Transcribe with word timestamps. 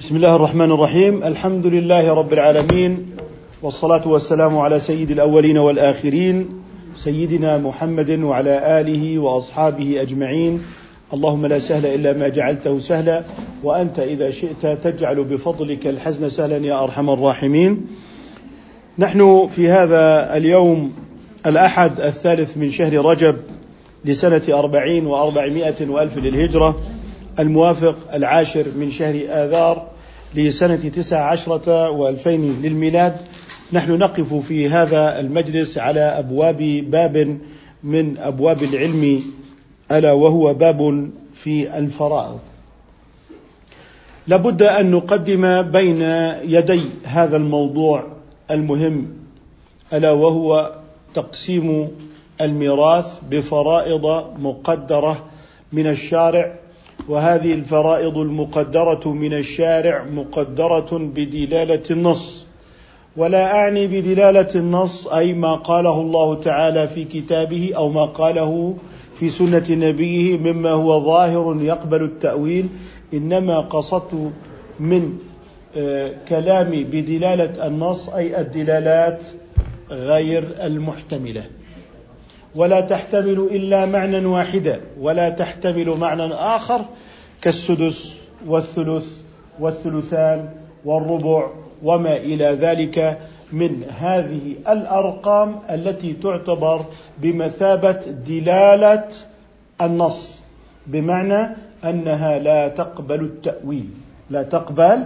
بسم 0.00 0.16
الله 0.16 0.36
الرحمن 0.36 0.72
الرحيم. 0.72 1.24
الحمد 1.24 1.66
لله 1.66 2.12
رب 2.14 2.32
العالمين 2.32 3.06
والصلاة 3.62 4.08
والسلام 4.08 4.58
على 4.58 4.80
سيد 4.80 5.10
الأولين 5.10 5.58
والآخرين 5.58 6.48
سيدنا 6.96 7.58
محمد 7.58 8.10
وعلى 8.10 8.80
آله 8.80 9.18
وأصحابه 9.18 10.02
أجمعين. 10.02 10.60
اللهم 11.14 11.46
لا 11.46 11.58
سهل 11.58 11.86
إلا 11.86 12.12
ما 12.12 12.28
جعلته 12.28 12.78
سهلا 12.78 13.22
وأنت 13.62 13.98
إذا 13.98 14.30
شئت 14.30 14.66
تجعل 14.66 15.24
بفضلك 15.24 15.86
الحزن 15.86 16.28
سهلا 16.28 16.66
يا 16.66 16.84
أرحم 16.84 17.10
الراحمين. 17.10 17.86
نحن 18.98 19.48
في 19.56 19.68
هذا 19.68 20.36
اليوم 20.36 20.92
الأحد 21.46 22.00
الثالث 22.00 22.56
من 22.56 22.70
شهر 22.70 23.04
رجب 23.04 23.36
لسنة 24.04 24.42
أربعين 24.48 25.06
وأربعمائة 25.06 25.88
وألف 25.88 26.18
للهجرة 26.18 26.80
الموافق 27.38 27.96
العاشر 28.14 28.64
من 28.76 28.90
شهر 28.90 29.20
آذار 29.28 29.89
لسنة 30.34 30.76
تسع 30.76 31.30
عشرة 31.30 31.90
وألفين 31.90 32.62
للميلاد. 32.62 33.16
نحن 33.72 33.92
نقف 33.98 34.34
في 34.34 34.68
هذا 34.68 35.20
المجلس 35.20 35.78
على 35.78 36.00
أبواب 36.00 36.58
باب 36.90 37.38
من 37.84 38.18
أبواب 38.18 38.62
العلم 38.62 39.22
ألا 39.92 40.12
وهو 40.12 40.54
باب 40.54 41.10
في 41.34 41.78
الفرائض. 41.78 42.40
لابد 44.26 44.62
أن 44.62 44.90
نقدم 44.90 45.62
بين 45.62 46.02
يدي 46.44 46.80
هذا 47.04 47.36
الموضوع 47.36 48.04
المهم 48.50 49.06
ألا 49.92 50.10
وهو 50.10 50.74
تقسيم 51.14 51.88
الميراث 52.40 53.18
بفرائض 53.30 54.06
مقدرة 54.38 55.24
من 55.72 55.86
الشارع 55.86 56.54
وهذه 57.08 57.54
الفرائض 57.54 58.18
المقدرة 58.18 59.12
من 59.12 59.32
الشارع 59.32 60.04
مقدرة 60.04 60.98
بدلالة 60.98 61.82
النص. 61.90 62.46
ولا 63.16 63.54
أعني 63.54 63.86
بدلالة 63.86 64.48
النص 64.54 65.06
أي 65.08 65.32
ما 65.32 65.54
قاله 65.54 66.00
الله 66.00 66.34
تعالى 66.34 66.88
في 66.88 67.04
كتابه 67.04 67.72
أو 67.76 67.88
ما 67.88 68.04
قاله 68.04 68.76
في 69.18 69.28
سنة 69.28 69.66
نبيه 69.70 70.38
مما 70.38 70.70
هو 70.70 71.04
ظاهر 71.04 71.62
يقبل 71.62 72.02
التأويل. 72.02 72.68
إنما 73.14 73.60
قصدت 73.60 74.30
من 74.80 75.18
كلامي 76.28 76.84
بدلالة 76.84 77.66
النص 77.66 78.08
أي 78.08 78.40
الدلالات 78.40 79.24
غير 79.90 80.48
المحتملة. 80.62 81.44
ولا 82.54 82.80
تحتمل 82.80 83.48
إلا 83.50 83.86
معنى 83.86 84.26
واحدا 84.26 84.80
ولا 85.00 85.28
تحتمل 85.28 85.90
معنى 85.90 86.26
آخر 86.34 86.84
كالسدس 87.42 88.14
والثلث 88.46 89.06
والثلثان 89.60 90.48
والربع 90.84 91.46
وما 91.82 92.16
إلى 92.16 92.44
ذلك 92.44 93.18
من 93.52 93.84
هذه 93.98 94.54
الأرقام 94.68 95.58
التي 95.70 96.12
تعتبر 96.12 96.80
بمثابة 97.18 98.00
دلالة 98.26 99.08
النص 99.80 100.40
بمعنى 100.86 101.56
أنها 101.84 102.38
لا 102.38 102.68
تقبل 102.68 103.20
التأويل 103.20 103.90
لا 104.30 104.42
تقبل 104.42 105.04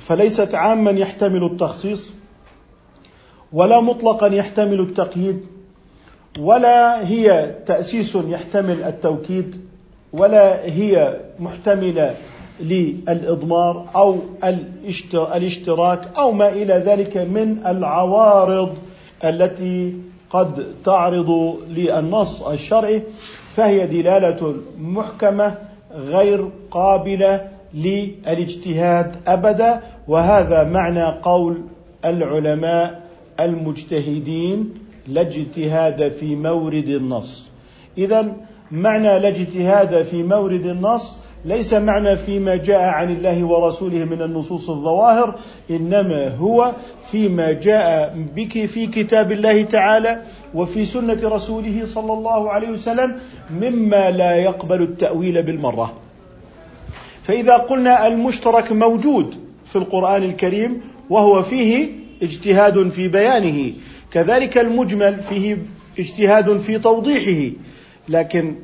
فليست 0.00 0.54
عاما 0.54 0.90
يحتمل 0.90 1.44
التخصيص 1.44 2.12
ولا 3.52 3.80
مطلقا 3.80 4.26
يحتمل 4.26 4.80
التقييد. 4.80 5.46
ولا 6.40 7.08
هي 7.08 7.54
تأسيس 7.66 8.14
يحتمل 8.14 8.82
التوكيد 8.82 9.56
ولا 10.12 10.64
هي 10.64 11.16
محتملة 11.40 12.14
للإضمار 12.60 13.86
أو 13.96 14.18
الاشتراك 15.34 16.00
أو 16.18 16.32
ما 16.32 16.48
إلى 16.48 16.74
ذلك 16.74 17.16
من 17.16 17.66
العوارض 17.66 18.74
التي 19.24 19.94
قد 20.30 20.74
تعرض 20.84 21.58
للنص 21.68 22.42
الشرعي 22.42 23.02
فهي 23.56 23.86
دلالة 23.86 24.54
محكمة 24.80 25.54
غير 25.94 26.48
قابلة 26.70 27.48
للاجتهاد 27.74 29.16
أبدا 29.26 29.80
وهذا 30.08 30.64
معنى 30.64 31.04
قول 31.04 31.62
العلماء 32.04 33.02
المجتهدين 33.40 34.74
لا 35.06 35.20
اجتهاد 35.20 36.08
في 36.12 36.36
مورد 36.36 36.88
النص. 36.88 37.48
اذا 37.98 38.36
معنى 38.70 39.18
لا 39.18 39.28
اجتهاد 39.28 40.02
في 40.02 40.22
مورد 40.22 40.66
النص 40.66 41.16
ليس 41.44 41.74
معنى 41.74 42.16
فيما 42.16 42.56
جاء 42.56 42.80
عن 42.80 43.12
الله 43.12 43.44
ورسوله 43.44 44.04
من 44.04 44.22
النصوص 44.22 44.70
الظواهر 44.70 45.34
إنما 45.70 46.36
هو 46.36 46.72
فيما 47.10 47.52
جاء 47.52 48.14
بك 48.36 48.66
في 48.66 48.86
كتاب 48.86 49.32
الله 49.32 49.62
تعالى 49.62 50.22
وفي 50.54 50.84
سنة 50.84 51.18
رسوله 51.22 51.82
صلى 51.84 52.12
الله 52.12 52.50
عليه 52.50 52.68
وسلم 52.68 53.18
مما 53.50 54.10
لا 54.10 54.36
يقبل 54.36 54.82
التأويل 54.82 55.42
بالمرة. 55.42 55.92
فإذا 57.22 57.56
قلنا 57.56 58.06
المشترك 58.06 58.72
موجود 58.72 59.34
في 59.64 59.76
القرآن 59.76 60.22
الكريم 60.22 60.80
وهو 61.10 61.42
فيه 61.42 61.90
اجتهاد 62.22 62.90
في 62.90 63.08
بيانه 63.08 63.72
كذلك 64.14 64.58
المجمل 64.58 65.22
فيه 65.22 65.58
اجتهاد 65.98 66.58
في 66.58 66.78
توضيحه 66.78 67.54
لكن 68.08 68.54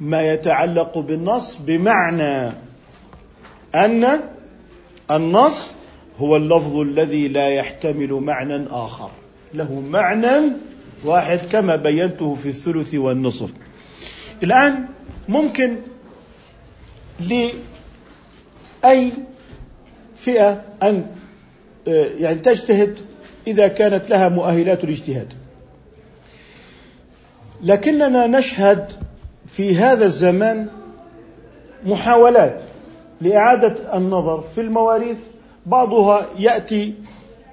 ما 0.00 0.32
يتعلق 0.32 0.98
بالنص 0.98 1.58
بمعنى 1.66 2.52
أن 3.74 4.20
النص 5.10 5.70
هو 6.18 6.36
اللفظ 6.36 6.76
الذي 6.76 7.28
لا 7.28 7.48
يحتمل 7.48 8.12
معنى 8.12 8.66
آخر 8.70 9.10
له 9.54 9.80
معنى 9.80 10.52
واحد 11.04 11.40
كما 11.52 11.76
بينته 11.76 12.34
في 12.34 12.48
الثلث 12.48 12.94
والنصف. 12.94 13.50
الآن 14.42 14.86
ممكن 15.28 15.76
لأي 17.20 19.10
فئة 20.16 20.62
أن 20.82 21.06
يعني 22.18 22.38
تجتهد 22.38 22.98
إذا 23.46 23.68
كانت 23.68 24.10
لها 24.10 24.28
مؤهلات 24.28 24.84
الاجتهاد. 24.84 25.32
لكننا 27.62 28.26
نشهد 28.26 28.92
في 29.46 29.76
هذا 29.76 30.04
الزمان 30.04 30.66
محاولات 31.86 32.60
لإعادة 33.20 33.96
النظر 33.96 34.44
في 34.54 34.60
المواريث. 34.60 35.16
بعضها 35.66 36.26
يأتي 36.38 36.94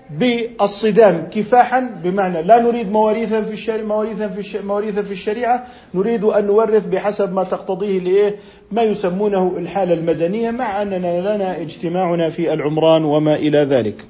بالصدام 0.10 1.28
كفاحا 1.32 1.80
بمعنى 2.04 2.42
لا 2.42 2.62
نريد 2.62 2.92
مواريثا 2.92 3.42
في 3.42 3.54
الشريعة 3.54 3.86
مواريثا 3.86 4.28
في 4.28 4.60
مواريثا 4.66 5.02
في 5.02 5.12
الشريعة. 5.12 5.68
نريد 5.94 6.24
أن 6.24 6.46
نورث 6.46 6.86
بحسب 6.86 7.34
ما 7.34 7.44
تقتضيه 7.44 8.00
لإيه؟ 8.00 8.36
ما 8.72 8.84
يسمونه 8.84 9.54
الحالة 9.58 9.94
المدنية 9.94 10.52
مع 10.52 10.82
أننا 10.82 11.36
لنا 11.36 11.62
اجتماعنا 11.62 12.30
في 12.30 12.54
العمران 12.54 13.06
وما 13.06 13.36
إلى 13.36 13.58
ذلك. 13.58 14.06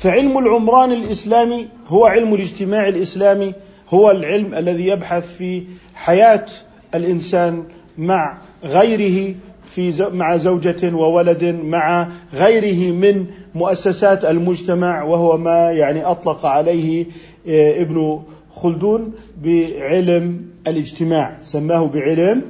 فعلم 0.00 0.38
العمران 0.38 0.92
الإسلامي 0.92 1.68
هو 1.88 2.04
علم 2.06 2.34
الاجتماع 2.34 2.88
الإسلامي 2.88 3.52
هو 3.90 4.10
العلم 4.10 4.54
الذي 4.54 4.86
يبحث 4.86 5.36
في 5.36 5.62
حياة 5.94 6.46
الإنسان 6.94 7.64
مع 7.98 8.38
غيره 8.64 9.34
في 9.64 10.08
مع 10.12 10.36
زوجة 10.36 10.94
وولد 10.94 11.44
مع 11.64 12.08
غيره 12.34 12.92
من 12.92 13.26
مؤسسات 13.54 14.24
المجتمع 14.24 15.02
وهو 15.02 15.36
ما 15.36 15.72
يعني 15.72 16.04
أطلق 16.04 16.46
عليه 16.46 17.06
آه، 17.48 17.82
ابن 17.82 18.22
خلدون 18.54 19.12
بعلم 19.42 20.46
الاجتماع. 20.66 21.36
سماه 21.40 21.86
بعلم 21.86 22.42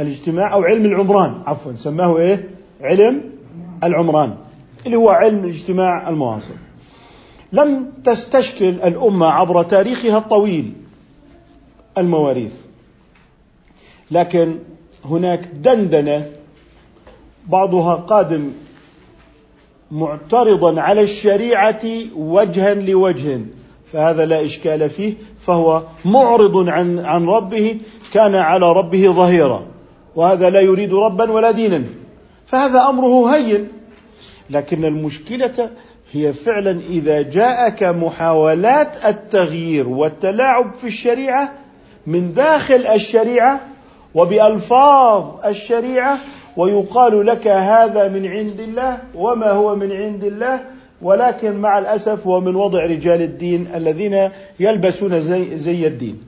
الاجتماع 0.00 0.54
أو 0.54 0.62
علم 0.62 0.84
العمران 0.84 1.34
عفوا 1.46 1.72
سماه 1.74 2.18
إيه؟ 2.18 2.48
علم 2.80 3.20
العمران 3.84 4.34
اللي 4.86 4.96
هو 4.96 5.08
علم 5.08 5.44
الاجتماع 5.44 6.08
المواصل 6.08 6.67
لم 7.52 7.92
تستشكل 8.04 8.68
الأمة 8.68 9.26
عبر 9.26 9.62
تاريخها 9.62 10.18
الطويل 10.18 10.72
المواريث. 11.98 12.52
لكن 14.10 14.58
هناك 15.04 15.44
دندنة 15.44 16.26
بعضها 17.48 17.94
قادم 17.94 18.52
معترضا 19.90 20.80
على 20.80 21.00
الشريعة 21.00 21.82
وجها 22.16 22.74
لوجه 22.74 23.40
فهذا 23.92 24.26
لا 24.26 24.44
إشكال 24.44 24.90
فيه 24.90 25.14
فهو 25.40 25.82
معرض 26.04 26.68
عن 26.68 26.98
عن 26.98 27.28
ربه 27.28 27.78
كان 28.12 28.34
على 28.34 28.72
ربه 28.72 29.08
ظهيرا 29.08 29.66
وهذا 30.16 30.50
لا 30.50 30.60
يريد 30.60 30.94
ربا 30.94 31.30
ولا 31.30 31.50
دينا 31.50 31.84
فهذا 32.46 32.88
أمره 32.88 33.36
هين. 33.36 33.68
لكن 34.50 34.84
المشكلة 34.84 35.70
هي 36.12 36.32
فعلا 36.32 36.80
إذا 36.90 37.22
جاءك 37.22 37.82
محاولات 37.82 39.06
التغيير 39.06 39.88
والتلاعب 39.88 40.74
في 40.74 40.86
الشريعة 40.86 41.52
من 42.06 42.34
داخل 42.34 42.86
الشريعة 42.86 43.60
وبألفاظ 44.14 45.46
الشريعة 45.46 46.18
ويقال 46.56 47.26
لك 47.26 47.46
هذا 47.46 48.08
من 48.08 48.26
عند 48.26 48.60
الله 48.60 48.98
وما 49.14 49.50
هو 49.50 49.76
من 49.76 49.92
عند 49.92 50.24
الله 50.24 50.60
ولكن 51.02 51.56
مع 51.56 51.78
الأسف 51.78 52.26
هو 52.26 52.40
من 52.40 52.56
وضع 52.56 52.84
رجال 52.84 53.22
الدين 53.22 53.68
الذين 53.74 54.30
يلبسون 54.60 55.20
زي, 55.20 55.58
زي 55.58 55.86
الدين. 55.86 56.22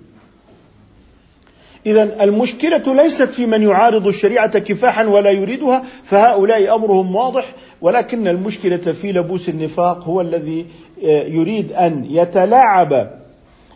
اذا 1.86 2.24
المشكلة 2.24 2.94
ليست 3.02 3.28
في 3.28 3.46
من 3.46 3.62
يعارض 3.62 4.06
الشريعة 4.06 4.58
كفاحا 4.58 5.04
ولا 5.04 5.30
يريدها 5.30 5.84
فهؤلاء 6.04 6.74
أمرهم 6.74 7.16
واضح 7.16 7.44
ولكن 7.82 8.28
المشكلة 8.28 8.76
في 8.76 9.12
لبوس 9.12 9.48
النفاق 9.48 10.04
هو 10.04 10.20
الذي 10.20 10.66
آه، 11.04 11.22
يريد 11.22 11.72
أن 11.72 12.06
يتلاعب 12.10 13.10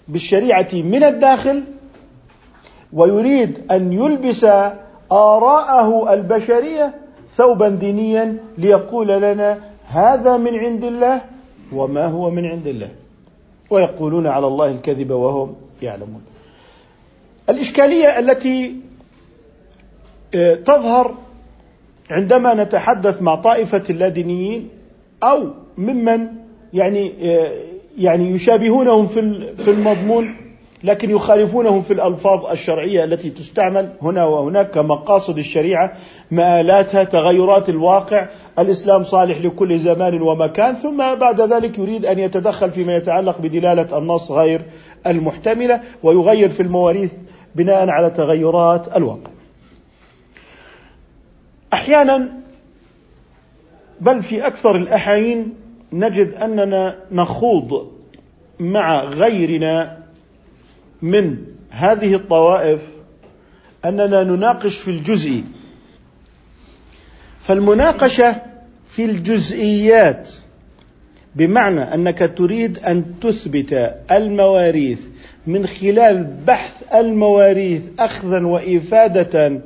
بالشريعة 0.09 0.69
من 0.73 1.05
الداخل 1.05 1.63
ويريد 2.93 3.61
أن 3.71 3.93
يلبس 3.93 4.45
آراءه 5.13 6.15
البشرية 6.15 6.95
ثوبا 7.37 7.69
دينيا 7.69 8.37
ليقول 8.59 9.09
لنا 9.09 9.59
هذا 9.87 10.37
من 10.37 10.55
عند 10.55 10.85
الله 10.85 11.21
وما 11.73 12.07
هو 12.07 12.31
من 12.31 12.47
عند 12.47 12.67
الله. 12.67 12.91
ويقولون 13.71 14.27
على 14.27 14.47
الله 14.47 14.71
الكذب 14.71 15.11
وهم 15.11 15.55
يعلمون. 15.83 16.23
الإشكالية 17.51 18.19
التي 18.19 18.77
آه، 20.35 20.55
تظهر 20.55 21.15
عندما 22.11 22.55
نتحدث 22.55 23.23
مع 23.23 23.35
طائفة 23.35 23.83
اللادينيين 23.91 24.69
أو 25.23 25.51
ممن 25.79 26.27
يعني 26.73 27.13
آه، 27.23 27.53
يعني 27.99 28.31
يشابهونهم 28.31 29.07
في 29.07 29.41
في 29.57 29.71
المضمون 29.71 30.37
لكن 30.85 31.11
يخالفونهم 31.11 31.83
في 31.83 31.93
الألفاظ 31.93 32.47
الشرعية 32.47 33.05
التي 33.05 33.31
تستعمل 33.31 33.89
هنا 34.03 34.25
وهناك 34.25 34.71
كمقاصد 34.71 35.39
الشريعة 35.39 35.93
مآلاتها 36.31 37.05
تغيرات 37.05 37.69
الواقع 37.69 38.29
الإسلام 38.59 39.05
صالح 39.05 39.41
لكل 39.41 39.79
زمان 39.79 40.23
ومكان 40.23 40.75
ثم 40.75 40.97
بعد 40.97 41.41
ذلك 41.41 41.79
يريد 41.79 42.07
أن 42.07 42.19
يتدخل 42.19 42.71
فيما 42.71 42.97
يتعلق 42.97 43.39
بدلالة 43.39 43.99
النص 43.99 44.31
غير 44.31 44.63
المحتملة 45.07 45.81
ويغير 46.03 46.49
في 46.49 46.63
المواريث 46.63 47.13
بناء 47.55 47.89
على 47.89 48.11
تغيرات 48.11 48.97
الواقع. 48.97 49.34
أحيانا 51.75 52.33
بل 54.01 54.23
في 54.23 54.47
أكثر 54.47 54.77
الأحايين 54.77 55.55
نجد 55.93 56.35
أننا 56.35 56.99
نخوض 57.13 57.93
مع 58.61 59.05
غيرنا 59.05 59.99
من 61.03 61.37
هذه 61.71 62.15
الطوائف 62.15 62.81
أننا 63.85 64.25
نناقش 64.25 64.77
في 64.77 64.91
الجزء. 64.91 65.43
فالمناقشة 67.41 68.37
في 68.87 69.05
الجزئيات 69.05 70.31
بمعنى 71.35 71.81
أنك 71.81 72.33
تريد 72.37 72.79
أن 72.79 73.05
تثبت 73.21 73.95
المواريث 74.11 75.01
من 75.47 75.67
خلال 75.67 76.25
بحث 76.47 76.95
المواريث 76.95 77.83
اخذا 77.99 78.47
وإفادة 78.47 79.61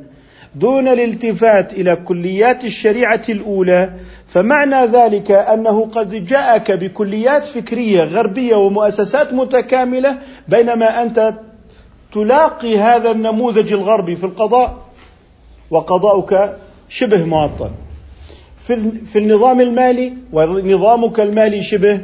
دون 0.54 0.88
الالتفات 0.88 1.72
إلى 1.72 1.96
كليات 1.96 2.64
الشريعة 2.64 3.22
الأولى 3.28 3.92
فمعنى 4.26 4.86
ذلك 4.86 5.30
أنه 5.30 5.84
قد 5.84 6.26
جاءك 6.26 6.72
بكليات 6.72 7.44
فكرية 7.46 8.04
غربية 8.04 8.56
ومؤسسات 8.56 9.32
متكاملة 9.32 10.18
بينما 10.48 11.02
أنت 11.02 11.34
تلاقي 12.12 12.78
هذا 12.78 13.10
النموذج 13.10 13.72
الغربي 13.72 14.16
في 14.16 14.24
القضاء 14.24 14.76
وقضاؤك 15.70 16.56
شبه 16.88 17.24
معطل. 17.24 17.70
في 19.06 19.18
النظام 19.18 19.60
المالي 19.60 20.12
ونظامك 20.32 21.20
المالي 21.20 21.62
شبه 21.62 22.00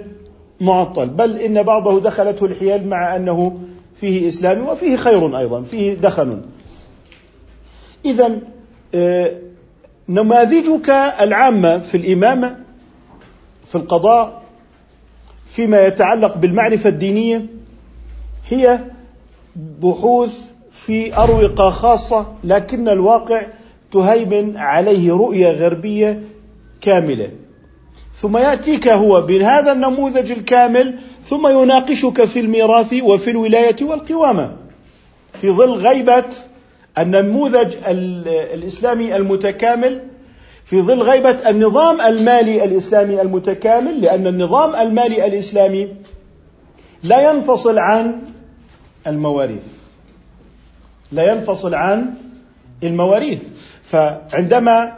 معطل 0.61 1.09
بل 1.09 1.39
إن 1.39 1.63
بعضه 1.63 2.01
دخلته 2.01 2.47
الحيل 2.47 2.89
مع 2.89 3.17
أنه 3.17 3.59
فيه 4.01 4.29
إسلامي 4.29 4.63
وفيه 4.63 4.97
خير 4.97 5.39
أيضا 5.39 5.63
فيه 5.63 5.95
دخن 5.95 6.41
اذا 8.05 8.41
آه، 8.95 9.33
نماذجك 10.09 10.91
العامة 11.21 11.79
في 11.79 11.97
الإمامة 11.97 12.57
في 13.69 13.75
القضاء 13.75 14.43
فيما 15.47 15.87
يتعلق 15.87 16.37
بالمعرفة 16.37 16.89
الدينية 16.89 17.47
هي 18.49 18.79
بحوث 19.57 20.53
في 20.73 21.17
أروقة 21.17 21.71
خاصة 21.71 22.27
لكن 22.45 22.89
الواقع 22.89 23.47
تهيمن 23.93 24.57
عليه 24.57 25.13
رؤية 25.13 25.51
غربية 25.51 26.23
كاملة. 26.81 27.31
ثم 28.15 28.37
يأتيك 28.37 28.89
هو 28.89 29.21
بهذا 29.21 29.73
النموذج 29.73 30.31
الكامل 30.31 30.99
ثم 31.25 31.47
يناقشك 31.47 32.25
في 32.25 32.41
الميراث 32.41 32.95
وفي 33.03 33.31
الولاية 33.31 33.77
والقوامة 33.83 34.57
في 35.41 35.51
ظل 35.51 35.71
غيبة 35.71 36.25
النموذج 36.99 37.75
الإسلامي 38.55 39.17
المتكامل 39.17 40.01
في 40.65 40.83
ظل 40.83 41.03
غيبة 41.03 41.51
النظام 41.51 42.01
المالي 42.01 42.65
الإسلامي 42.65 43.23
المتكامل 43.23 44.01
لأن 44.01 44.27
النظام 44.27 44.77
المالي 44.77 45.27
الإسلامي 45.27 45.89
لا 47.03 47.31
ينفصل 47.31 47.79
عن 47.79 48.19
المواريث. 49.07 49.67
لا 51.13 51.33
ينفصل 51.33 51.75
عن 51.75 52.15
المواريث. 52.83 53.43
فعندما 53.83 54.93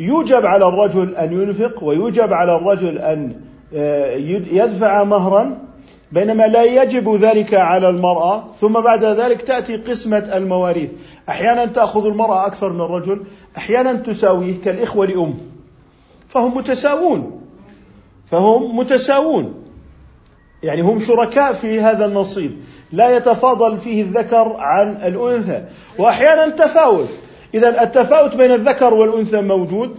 يوجب 0.00 0.46
على 0.46 0.68
الرجل 0.68 1.16
أن 1.16 1.32
ينفق 1.32 1.84
ويوجب 1.84 2.32
على 2.32 2.56
الرجل 2.56 2.98
أن 2.98 3.32
آه، 3.74 4.14
يدفع 4.50 5.04
مهرا 5.04 5.58
بينما 6.12 6.46
لا 6.46 6.64
يجب 6.82 7.14
ذلك 7.14 7.54
على 7.54 7.88
المرأة 7.88 8.44
ثم 8.60 8.72
بعد 8.72 9.04
ذلك 9.04 9.42
تأتي 9.42 9.76
قسمة 9.76 10.18
المواريث. 10.18 10.90
أحيانا 11.28 11.64
تأخذ 11.64 12.06
المرأة 12.06 12.46
أكثر 12.46 12.72
من 12.72 12.80
الرجل 12.80 13.22
أحيانا 13.56 13.92
تساويه 13.92 14.60
كالإخوة 14.64 15.06
لأم. 15.06 15.34
فهم 16.28 16.56
متساوون. 16.56 17.40
فهم 18.30 18.76
متساوون. 18.76 19.54
يعني 20.62 20.80
هم 20.80 20.98
شركاء 20.98 21.52
في 21.52 21.80
هذا 21.80 22.06
النصيب. 22.06 22.56
لا 22.92 23.16
يتفاضل 23.16 23.78
فيه 23.78 24.02
الذكر 24.02 24.56
عن 24.58 24.88
الأنثى. 24.88 25.64
واحيانا 25.98 26.48
تفاوت. 26.48 27.08
اذا 27.54 27.82
التفاوت 27.82 28.36
بين 28.36 28.52
الذكر 28.52 28.94
والأنثى 28.94 29.40
موجود. 29.40 29.96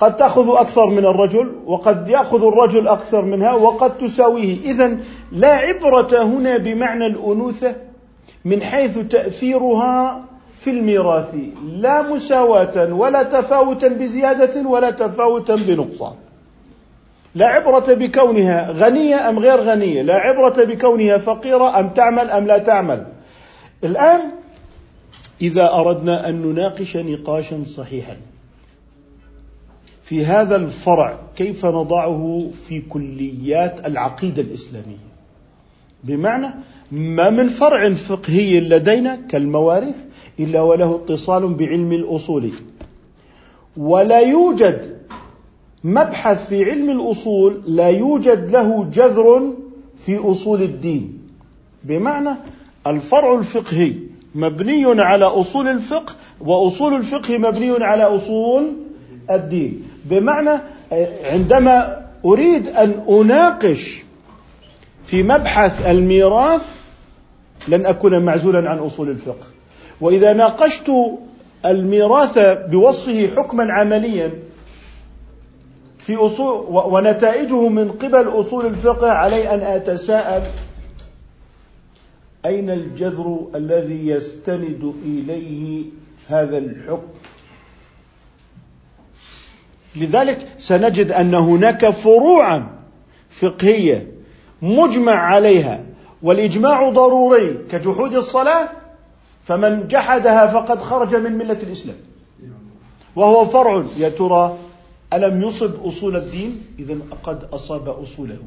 قد 0.00 0.16
تأخذ 0.16 0.56
أكثر 0.56 0.86
من 0.86 1.04
الرجل 1.06 1.52
وقد 1.66 2.08
يأخذ 2.08 2.46
الرجل 2.46 2.88
أكثر 2.88 3.24
منها 3.24 3.52
وقد 3.52 3.98
تساويه. 3.98 4.56
اذا 4.64 4.96
لا 5.32 5.54
عبرة 5.54 6.22
هنا 6.22 6.56
بمعنى 6.56 7.06
الأنوثة 7.06 7.76
من 8.44 8.62
حيث 8.62 8.98
تأثيرها 8.98 10.24
في 10.60 10.70
الميراث 10.70 11.34
لا 11.66 12.02
مساواة 12.02 12.94
ولا 12.94 13.22
تفاوتا 13.22 13.88
بزيادة 13.88 14.68
ولا 14.68 14.90
تفاوتا 14.90 15.56
بنقصان. 15.56 16.14
لا 17.34 17.46
عبرة 17.46 17.94
بكونها 17.94 18.70
غنية 18.70 19.28
أم 19.28 19.38
غير 19.38 19.60
غنية 19.60 20.02
لا 20.02 20.14
عبرة 20.14 20.64
بكونها 20.64 21.18
فقيرة 21.18 21.80
أم 21.80 21.88
تعمل 21.88 22.30
أم 22.30 22.46
لا 22.46 22.58
تعمل. 22.58 23.06
الآن 23.84 24.20
إذا 25.42 25.72
أردنا 25.72 26.28
أن 26.28 26.42
نناقش 26.42 26.96
نقاشا 26.96 27.64
صحيحا. 27.66 28.16
في 30.12 30.24
هذا 30.24 30.56
الفرع 30.56 31.18
كيف 31.36 31.66
نضعه 31.66 32.50
في 32.68 32.80
كليات 32.80 33.86
العقيدة 33.86 34.42
الإسلامية؟ 34.42 35.12
بمعنى 36.04 36.46
ما 36.92 37.30
من 37.30 37.48
فرع 37.48 37.94
فقهي 37.94 38.60
لدينا 38.60 39.16
كالموارث 39.16 40.04
إلا 40.40 40.60
وله 40.60 40.96
اتصال 40.96 41.54
بعلم 41.54 41.92
الأصول. 41.92 42.50
ولا 43.76 44.20
يوجد 44.20 44.98
مبحث 45.84 46.48
في 46.48 46.70
علم 46.70 46.90
الأصول 46.90 47.62
لا 47.66 47.88
يوجد 47.88 48.50
له 48.50 48.84
جذر 48.84 49.52
في 50.06 50.18
أصول 50.18 50.62
الدين. 50.62 51.18
بمعنى 51.84 52.30
الفرع 52.86 53.38
الفقهي 53.38 53.92
مبني 54.34 54.84
على 55.02 55.24
أصول 55.24 55.68
الفقه 55.68 56.14
وأصول 56.40 56.94
الفقه 56.94 57.38
مبني 57.38 57.84
على 57.84 58.02
أصول 58.02 58.72
الدين. 59.30 59.91
بمعنى 60.04 60.60
عندما 61.24 62.02
أريد 62.24 62.68
أن 62.68 63.04
أناقش 63.08 64.02
في 65.06 65.22
مبحث 65.22 65.86
الميراث 65.86 66.62
لن 67.68 67.86
أكون 67.86 68.18
معزولا 68.22 68.70
عن 68.70 68.78
أصول 68.78 69.10
الفقه. 69.10 69.46
وإذا 70.00 70.32
ناقشت 70.32 70.92
الميراث 71.66 72.38
بوصفه 72.68 73.28
حكما 73.36 73.72
عمليا 73.72 74.30
في 75.98 76.16
أصول 76.16 76.66
ونتائجه 76.68 77.68
من 77.68 77.92
قبل 77.92 78.28
أصول 78.40 78.66
الفقه 78.66 79.10
علي 79.10 79.54
أن 79.54 79.60
أتساءل 79.60 80.42
أين 82.46 82.70
الجذر 82.70 83.46
الذي 83.54 84.08
يستند 84.08 84.94
إليه 85.04 85.84
هذا 86.28 86.58
الحكم؟ 86.58 87.08
لذلك 89.96 90.48
سنجد 90.58 91.12
أن 91.12 91.34
هناك 91.34 91.90
فروعا 91.90 92.70
فقهية 93.30 94.12
مجمع 94.62 95.12
عليها 95.12 95.84
والإجماع 96.22 96.88
ضروري 96.88 97.58
كجحود 97.70 98.14
الصلاة 98.14 98.68
فمن 99.44 99.88
جحدها 99.88 100.46
فقد 100.46 100.80
خرج 100.80 101.14
من 101.14 101.32
ملة 101.32 101.58
الإسلام. 101.62 101.96
وهو 103.16 103.44
فرع 103.44 103.84
يا 103.96 104.08
ترى 104.08 104.58
ألم 105.12 105.42
يصب 105.42 105.84
أصول 105.84 106.16
الدين؟ 106.16 106.66
اذا 106.78 106.96
قد 107.22 107.44
أصاب 107.52 107.88
أصوله. 107.88 108.38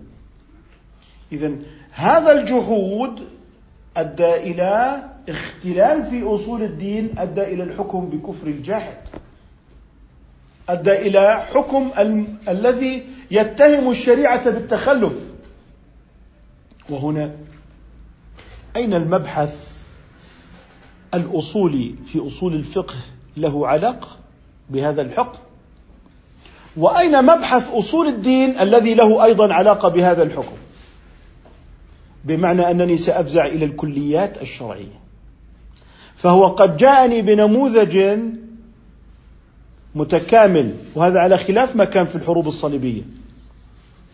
اذا 1.32 1.52
هذا 1.92 2.32
الجحود 2.32 3.20
أدى 3.98 4.36
إلى 4.36 5.04
اختلال 5.30 6.04
في 6.04 6.24
أصول 6.24 6.64
الدين 6.64 7.10
أدى 7.18 7.42
إلى 7.42 7.64
الحكم 7.64 8.06
بكفر 8.06 8.48
الجاحد. 8.48 8.98
أدى 10.70 10.92
إلى 10.92 11.44
حكم 11.54 11.90
ال... 11.98 12.26
الذي 12.50 13.04
يتهم 13.32 13.92
الشريعة 13.92 14.50
بالتخلف. 14.50 15.14
وهنا 16.90 17.32
أين 18.76 18.94
المبحث 18.94 19.84
الأصولي 21.14 21.96
في 22.06 22.28
أصول 22.28 22.54
الفقه 22.54 22.96
له 23.38 23.68
علاقه 23.68 24.08
بهذا 24.70 25.02
الحكم؟ 25.02 25.40
وأين 26.78 27.26
مبحث 27.26 27.70
أصول 27.74 28.08
الدين 28.08 28.60
الذي 28.60 28.94
له 28.94 29.24
أيضا 29.24 29.54
علاقة 29.54 29.90
بهذا 29.90 30.24
الحكم؟ 30.24 30.56
بمعنى 32.24 32.72
أنني 32.72 32.98
سأفزع 32.98 33.46
إلى 33.46 33.66
الكليات 33.66 34.42
الشرعية. 34.42 35.00
فهو 36.16 36.48
قد 36.48 36.78
جاءني 36.78 37.22
بنموذج 37.22 38.20
متكامل 39.96 40.74
وهذا 40.96 41.20
على 41.20 41.38
خلاف 41.38 41.76
ما 41.76 41.86
كان 41.86 42.06
في 42.06 42.16
الحروب 42.16 42.48
الصليبية. 42.48 43.02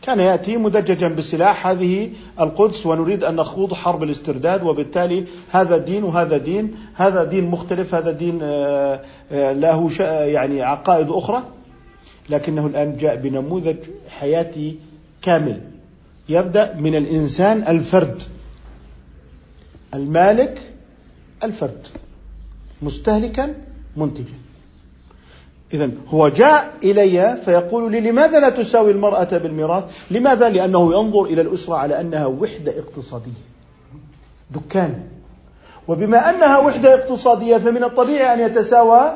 كان 0.01 0.19
يأتي 0.19 0.57
مدججا 0.57 1.07
بسلاح 1.07 1.67
هذه 1.67 2.11
القدس 2.39 2.85
ونريد 2.85 3.23
أن 3.23 3.35
نخوض 3.35 3.73
حرب 3.73 4.03
الاسترداد 4.03 4.63
وبالتالي 4.63 5.25
هذا 5.51 5.77
دين 5.77 6.03
وهذا 6.03 6.37
دين 6.37 6.75
هذا 6.93 7.23
دين 7.23 7.45
مختلف 7.45 7.95
هذا 7.95 8.11
دين 8.11 8.39
آه، 8.43 8.99
آه، 9.31 9.53
له 9.53 9.91
يعني 10.25 10.61
عقائد 10.61 11.09
أخرى. 11.09 11.43
لكنه 12.29 12.65
الآن 12.65 12.97
جاء 12.97 13.15
بنموذج 13.15 13.77
حياتي 14.09 14.75
كامل. 15.21 15.61
يبدأ 16.29 16.75
من 16.75 16.95
الإنسان 16.95 17.63
الفرد. 17.67 18.23
المالك 19.93 20.61
الفرد. 21.43 21.87
مستهلكا 22.81 23.53
منتجا. 23.97 24.33
إذا 25.73 25.89
هو 26.07 26.27
جاء 26.27 26.71
إلي 26.83 27.37
فيقول 27.45 27.91
لي 27.91 27.99
لماذا 27.99 28.39
لا 28.39 28.49
تساوي 28.49 28.91
المرأة 28.91 29.37
بالميراث؟ 29.37 29.83
لماذا؟ 30.11 30.49
لأنه 30.49 30.93
ينظر 30.93 31.23
إلى 31.23 31.41
الأسرة 31.41 31.75
على 31.75 32.01
أنها 32.01 32.25
وحدة 32.25 32.73
اقتصادية 32.79 33.41
دكان 34.51 35.03
وبما 35.87 36.29
أنها 36.29 36.57
وحدة 36.57 36.93
اقتصادية 36.93 37.57
فمن 37.57 37.83
الطبيعي 37.83 38.33
أن 38.33 38.39
يتساوى 38.39 39.13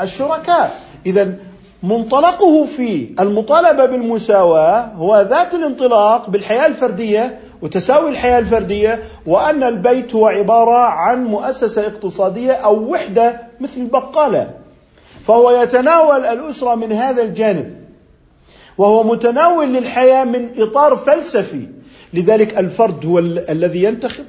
الشركاء 0.00 0.80
إذا 1.06 1.34
منطلقه 1.82 2.64
في 2.64 3.14
المطالبة 3.20 3.86
بالمساواة 3.86 4.80
هو 4.80 5.26
ذات 5.30 5.54
الانطلاق 5.54 6.30
بالحياة 6.30 6.66
الفردية 6.66 7.40
وتساوي 7.62 8.10
الحياة 8.10 8.38
الفردية 8.38 9.02
وأن 9.26 9.62
البيت 9.62 10.14
هو 10.14 10.26
عبارة 10.26 10.76
عن 10.78 11.24
مؤسسة 11.24 11.86
اقتصادية 11.86 12.52
أو 12.52 12.92
وحدة 12.92 13.40
مثل 13.60 13.80
البقالة 13.80 14.50
فهو 15.26 15.50
يتناول 15.62 16.20
الأسرة 16.20 16.74
من 16.74 16.92
هذا 16.92 17.22
الجانب. 17.22 17.74
وهو 18.78 19.02
متناول 19.02 19.68
للحياة 19.68 20.24
من 20.24 20.50
إطار 20.58 20.96
فلسفي. 20.96 21.66
لذلك 22.14 22.58
الفرد 22.58 23.06
هو 23.06 23.18
ال- 23.18 23.50
الذي 23.50 23.82
ينتخب. 23.82 24.24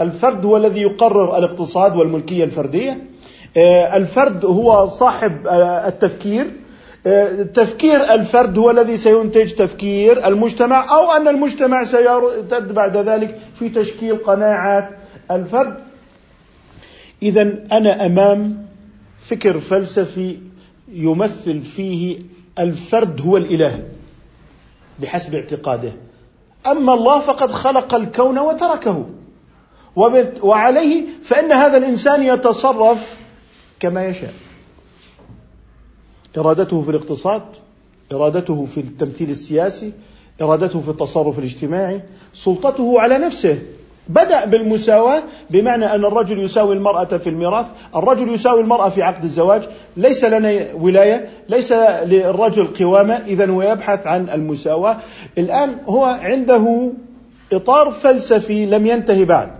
الفرد 0.00 0.44
هو 0.44 0.56
الذي 0.56 0.82
يقرر 0.82 1.38
الاقتصاد 1.38 1.96
والملكية 1.96 2.44
الفردية. 2.44 3.04
آه، 3.56 3.96
الفرد 3.96 4.44
هو 4.44 4.86
صاحب 4.86 5.46
آه، 5.46 5.88
التفكير. 5.88 6.46
آه، 7.06 7.42
تفكير 7.42 8.14
الفرد 8.14 8.58
هو 8.58 8.70
الذي 8.70 8.96
سينتج 8.96 9.52
تفكير 9.52 10.26
المجتمع 10.26 10.96
أو 10.98 11.10
أن 11.10 11.28
المجتمع 11.28 11.84
سيرتد 11.84 12.74
بعد 12.74 12.96
ذلك 12.96 13.38
في 13.58 13.68
تشكيل 13.68 14.16
قناعات 14.16 14.88
الفرد. 15.30 15.74
اذا 17.22 17.42
أنا 17.72 18.06
أمام 18.06 18.69
فكر 19.20 19.60
فلسفي 19.60 20.38
يمثل 20.92 21.60
فيه 21.60 22.18
الفرد 22.58 23.20
هو 23.20 23.36
الإله 23.36 23.88
بحسب 24.98 25.34
اعتقاده. 25.34 25.92
أما 26.66 26.94
الله 26.94 27.20
فقد 27.20 27.50
خلق 27.50 27.94
الكون 27.94 28.38
وتركه. 28.38 29.06
وعليه 30.42 31.04
فإن 31.22 31.52
هذا 31.52 31.76
الإنسان 31.76 32.22
يتصرف 32.22 33.16
كما 33.80 34.06
يشاء. 34.06 34.34
إرادته 36.38 36.82
في 36.82 36.90
الاقتصاد 36.90 37.42
إرادته 38.12 38.64
في 38.64 38.80
التمثيل 38.80 39.30
السياسي 39.30 39.92
إرادته 40.42 40.80
في 40.80 40.88
التصرف 40.88 41.38
الاجتماعي 41.38 42.00
سلطته 42.34 43.00
على 43.00 43.18
نفسه. 43.18 43.58
بدأ 44.10 44.44
بالمساواة 44.44 45.22
بمعنى 45.50 45.84
أن 45.94 46.04
الرجل 46.04 46.38
يساوي 46.38 46.74
المرأة 46.74 47.04
في 47.04 47.28
الميراث 47.28 47.66
الرجل 47.96 48.34
يساوي 48.34 48.60
المرأة 48.60 48.88
في 48.88 49.02
عقد 49.02 49.24
الزواج 49.24 49.62
ليس 49.96 50.24
لنا 50.24 50.74
ولاية 50.74 51.30
ليس 51.48 51.72
للرجل 52.02 52.66
قوامة 52.66 53.14
إذا 53.14 53.50
هو 53.50 53.62
يبحث 53.62 54.06
عن 54.06 54.28
المساواة. 54.28 54.96
الآن 55.38 55.76
هو 55.86 56.04
عنده 56.04 56.92
إطار 57.52 57.90
فلسفي 57.90 58.66
لم 58.66 58.86
ينتهي 58.86 59.24
بعد. 59.24 59.50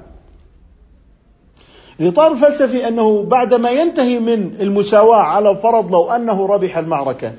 الإطار 2.01 2.33
الفلسفي 2.33 2.89
أنه 2.89 3.23
بعدما 3.23 3.71
ينتهي 3.71 4.19
من 4.19 4.55
المساواة 4.61 5.23
على 5.23 5.57
فرض 5.57 5.93
لو 5.93 6.11
أنه 6.11 6.47
ربح 6.47 6.79
المعركة 6.79 7.33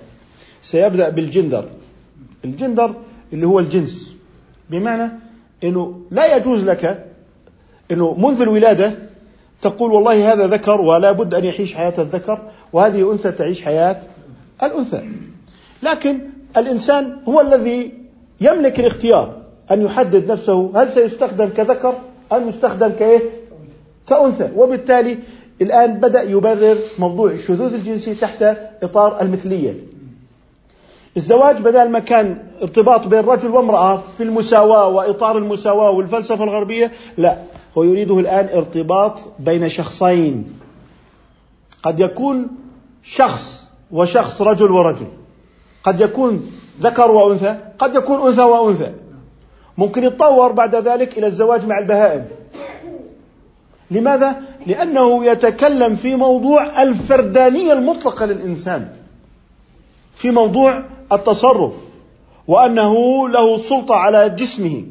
سيبدأ 0.63 1.10
بالجندر. 1.10 1.65
الجندر 2.46 2.94
اللي 3.34 3.48
هو 3.48 3.60
الجنس. 3.60 4.13
بمعنى 4.70 5.12
أنه 5.63 6.01
لا 6.12 6.36
يجوز 6.36 6.63
لك 6.63 7.06
أنه 7.91 8.13
منذ 8.13 8.41
الولادة 8.41 8.94
تقول 9.62 9.91
والله 9.91 10.34
هذا 10.34 10.48
ذكر 10.48 10.82
ولا 10.82 11.12
بد 11.12 11.34
أن 11.34 11.46
يعيش 11.46 11.74
حياة 11.74 11.94
الذكر 11.98 12.39
وهذه 12.74 13.12
أنثى 13.12 13.32
تعيش 13.32 13.62
حياة 13.62 14.01
الأنثى. 14.63 15.03
لكن 15.84 16.20
الإنسان 16.58 17.18
هو 17.27 17.41
الذي 17.41 17.91
يملك 18.41 18.80
الاختيار 18.80 19.41
أن 19.72 19.82
يحدد 19.82 20.32
نفسه 20.32 20.72
هل 20.75 20.91
سيستخدم 20.91 21.50
كذكر 21.50 21.94
أم 22.32 22.50
يستخدم 22.50 22.89
كإيه؟ 23.00 23.22
كأنثى. 24.08 24.50
وبالتالي 24.56 25.18
الآن 25.62 26.00
بدأ 26.00 26.22
يبرر 26.22 26.77
موضوع 27.00 27.32
الشذوذ 27.32 27.74
الجنسي 27.74 28.15
تحت 28.15 28.44
إطار 28.84 29.22
المثلية. 29.22 29.90
الزواج 31.18 31.62
بدل 31.62 31.89
ما 31.89 32.00
كان 32.00 32.38
ارتباط 32.62 33.08
بين 33.08 33.20
رجل 33.20 33.48
وامرأة 33.48 33.98
في 33.98 34.24
المساواة 34.24 34.88
وإطار 34.88 35.38
المساواة 35.38 35.89
والفلسفة 35.89 36.44
الغربية 36.44 36.91
لا 37.18 37.38
هو 37.77 37.84
يريده 37.84 38.20
الآن 38.20 38.50
ارتباط 38.58 39.20
بين 39.39 39.70
شخصين. 39.70 40.60
قد 41.84 42.00
يكون 42.00 42.48
شخص 43.03 43.63
وشخص 43.91 44.41
رجل 44.41 44.72
ورجل. 44.72 45.08
قد 45.84 46.01
يكون 46.01 46.51
ذكر 46.82 47.12
وأنثى 47.12 47.58
قد 47.80 47.96
يكون 47.96 48.27
أنثى 48.27 48.41
وأنثى. 48.41 48.91
ممكن 49.77 50.03
يتطور 50.03 50.51
بعد 50.51 50.75
ذلك 50.75 51.18
إلى 51.18 51.27
الزواج 51.27 51.65
مع 51.65 51.80
البهائم. 51.80 52.25
لماذا؟ 53.91 54.41
لأنه 54.68 55.25
يتكلم 55.25 55.96
في 55.96 56.15
موضوع 56.15 56.82
الفردانية 56.82 57.74
المطلقة 57.74 58.25
للإنسان. 58.25 59.00
في 60.15 60.32
موضوع 60.32 60.84
التصرف 61.12 61.74
وأنه 62.48 63.30
له 63.30 63.58
سلطة 63.58 63.96
على 63.96 64.30
جسمه. 64.30 64.84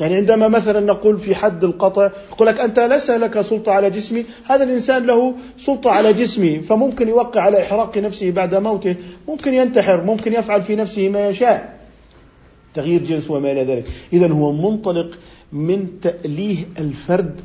يعني 0.00 0.16
عندما 0.16 0.48
مثلا 0.48 0.80
نقول 0.80 1.18
في 1.18 1.34
حد 1.34 1.64
القطع 1.64 2.10
يقول 2.32 2.48
لك 2.48 2.60
أنت 2.60 2.80
ليس 2.80 3.10
لك 3.10 3.40
سلطة 3.40 3.72
على 3.72 3.90
جسمي 3.90 4.24
هذا 4.44 4.64
الإنسان 4.64 5.06
له 5.06 5.34
سلطة 5.58 5.90
على 5.90 6.12
جسمه 6.12 6.60
فممكن 6.60 7.08
يوقع 7.08 7.40
على 7.40 7.62
إحراق 7.62 7.98
نفسه 7.98 8.30
بعد 8.30 8.54
موته 8.54 8.94
ممكن 9.28 9.54
ينتحر 9.54 10.04
ممكن 10.04 10.32
يفعل 10.32 10.62
في 10.62 10.76
نفسه 10.76 11.08
ما 11.08 11.28
يشاء. 11.28 11.78
تغيير 12.74 13.02
جنس 13.02 13.30
وما 13.30 13.52
إلى 13.52 13.64
ذلك. 13.64 13.84
إذا 14.12 14.32
هو 14.32 14.52
منطلق 14.52 15.10
من 15.52 16.00
تأليه 16.00 16.58
الفرد 16.78 17.40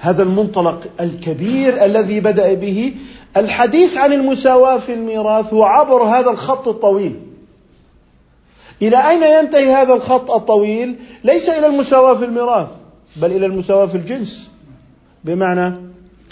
هذا 0.00 0.22
المنطلق 0.22 0.86
الكبير 1.00 1.84
الذي 1.84 2.20
بدأ 2.20 2.54
به 2.54 2.94
الحديث 3.36 3.96
عن 3.96 4.12
المساواة 4.12 4.78
في 4.78 4.94
الميراث 4.94 5.54
هو 5.54 5.64
عبر 5.64 6.02
هذا 6.02 6.30
الخط 6.30 6.68
الطويل. 6.68 7.20
إلى 8.82 9.08
أين 9.08 9.22
ينتهي 9.22 9.74
هذا 9.74 9.94
الخط 9.94 10.30
الطويل؟ 10.30 10.96
ليس 11.24 11.48
إلى 11.48 11.66
المساواة 11.66 12.14
في 12.14 12.24
الميراث 12.24 12.66
بل 13.16 13.32
إلى 13.32 13.46
المساواة 13.46 13.86
في 13.86 13.94
الجنس. 13.94 14.50
بمعنى 15.24 15.74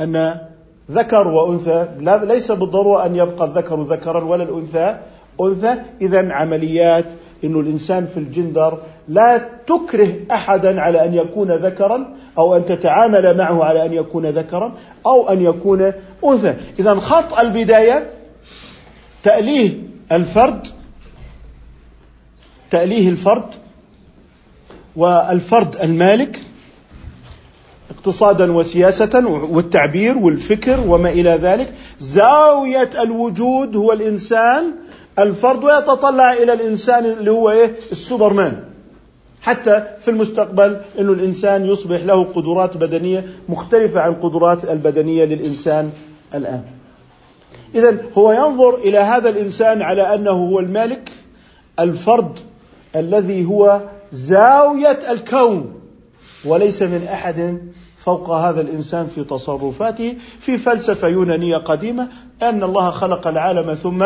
أن 0.00 0.40
ذكر 0.90 1.28
وأنثى 1.28 1.88
ليس 2.26 2.52
بالضرورة 2.52 3.06
أن 3.06 3.16
يبقى 3.16 3.44
الذكر 3.44 3.82
ذكرا 3.82 4.24
ولا 4.24 4.42
الأنثى. 4.42 4.98
أنثى 5.40 5.74
إذا 6.00 6.32
عمليات 6.32 7.04
أنه 7.44 7.60
الإنسان 7.60 8.06
في 8.06 8.16
الجندر 8.16 8.78
لا 9.08 9.48
تكره 9.66 10.14
أحدا 10.30 10.80
على 10.80 11.04
أن 11.04 11.14
يكون 11.14 11.52
ذكرا 11.52 12.14
أو 12.38 12.56
أن 12.56 12.64
تتعامل 12.64 13.36
معه 13.36 13.64
على 13.64 13.86
أن 13.86 13.92
يكون 13.92 14.26
ذكرا 14.26 14.74
أو 15.06 15.28
أن 15.28 15.42
يكون 15.42 15.92
أنثى. 16.24 16.54
إذا 16.78 16.94
خط 16.94 17.38
البداية 17.38 18.10
تأليه 19.22 19.74
الفرد 20.12 20.66
تأليه 22.70 23.08
الفرد 23.08 23.54
والفرد 24.96 25.76
المالك 25.76 26.40
اقتصادا 27.90 28.52
وسياسة 28.52 29.26
والتعبير 29.26 30.18
والفكر 30.18 30.80
وما 30.88 31.08
إلى 31.08 31.30
ذلك. 31.30 31.74
زاوية 32.00 32.90
الوجود 33.02 33.76
هو 33.76 33.92
الإنسان 33.92 34.72
الفرد 35.18 35.64
ويتطلع 35.64 36.32
إلى 36.32 36.52
الإنسان 36.52 37.04
اللي 37.04 37.30
هو 37.30 37.50
إيه؟ 37.50 37.76
السوبرمان. 37.92 38.64
حتى 39.42 39.82
في 40.04 40.10
المستقبل 40.10 40.80
أن 40.98 41.08
الإنسان 41.08 41.66
يصبح 41.66 42.00
له 42.04 42.24
قدرات 42.24 42.76
بدنية 42.76 43.28
مختلفة 43.48 44.00
عن 44.00 44.10
القدرات 44.10 44.64
البدنية 44.64 45.24
للإنسان 45.24 45.90
الآن. 46.34 46.62
إذا 47.74 47.96
هو 48.18 48.32
ينظر 48.32 48.74
إلى 48.74 48.98
هذا 48.98 49.28
الإنسان 49.28 49.82
على 49.82 50.14
أنه 50.14 50.30
هو 50.30 50.60
المالك 50.60 51.12
الفرد 51.80 52.38
الذي 52.96 53.44
هو 53.44 53.80
زاوية 54.12 54.98
الكون 55.10 55.80
وليس 56.44 56.82
من 56.82 57.08
أحد 57.12 57.58
فوق 57.98 58.30
هذا 58.30 58.60
الإنسان 58.60 59.06
في 59.06 59.24
تصرفاته. 59.24 60.16
في 60.40 60.58
فلسفة 60.58 61.08
يونانية 61.08 61.56
قديمة 61.56 62.08
أن 62.42 62.62
الله 62.62 62.90
خلق 62.90 63.26
العالم 63.26 63.74
ثم 63.74 64.04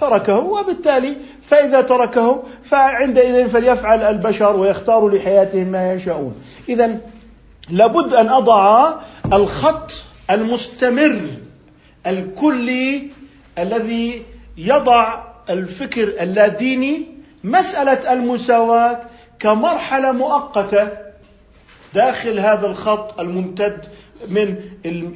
تركه 0.00 0.38
وبالتالي 0.38 1.16
فإذا 1.42 1.80
تركه 1.80 2.42
فعندئذ 2.64 3.48
فليفعل 3.48 4.00
البشر 4.00 4.56
ويختار 4.56 5.08
لحياتهم 5.08 5.66
ما 5.66 5.92
يشاءون. 5.92 6.34
إذا 6.68 6.98
لابد 7.70 8.14
أن 8.14 8.28
أضع 8.28 8.92
الخط 9.32 9.92
المستمر 10.30 11.20
الكلي 12.06 13.10
الذي 13.58 14.22
يضع 14.56 15.22
الفكر 15.50 16.02
اللاديني 16.22 17.06
مسألة 17.44 18.12
المساواة 18.12 19.00
كمرحلة 19.38 20.12
مؤقتة 20.12 20.88
داخل 21.94 22.38
هذا 22.38 22.66
الخط 22.66 23.20
الممتد 23.20 23.86
من 24.28 24.56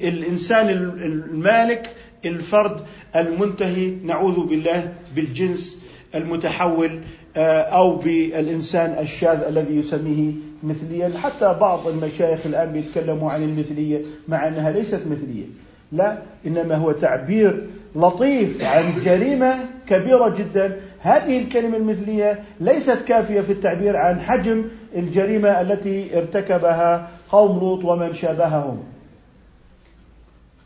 الإنسان 0.02 0.68
المالك 0.68 1.96
الفرد 2.24 2.80
المنتهي 3.16 3.90
نعوذ 4.04 4.46
بالله 4.46 4.92
بالجنس 5.16 5.78
المتحول 6.14 7.00
آه، 7.36 7.60
أو 7.60 7.96
بالإنسان 7.96 8.96
الشاذ 9.00 9.42
الذي 9.48 9.76
يسميه 9.76 10.32
مثليا. 10.62 11.12
حتى 11.22 11.56
بعض 11.60 11.88
المشايخ 11.88 12.46
الآن 12.46 12.72
بيتكلموا 12.72 13.30
عن 13.32 13.42
المثلية 13.42 14.02
مع 14.28 14.48
أنها 14.48 14.70
ليست 14.70 15.00
مثلية. 15.06 15.44
لا 15.92 16.18
إنما 16.46 16.74
هو 16.74 16.92
تعبير 16.92 17.66
لطيف 17.96 18.64
عن 18.64 18.84
جريمة 19.04 19.54
كبيرة 19.86 20.34
جدا. 20.38 20.76
هذه 21.00 21.38
الكلمة 21.38 21.76
المثلية 21.76 22.38
ليست 22.60 22.98
كافية 23.08 23.40
في 23.40 23.52
التعبير 23.52 23.96
عن 23.96 24.20
حجم 24.20 24.64
الجريمة 24.96 25.60
التي 25.60 26.18
ارتكبها 26.18 27.08
قوم 27.30 27.58
لوط 27.58 27.84
ومن 27.84 28.14
شابههم. 28.14 28.82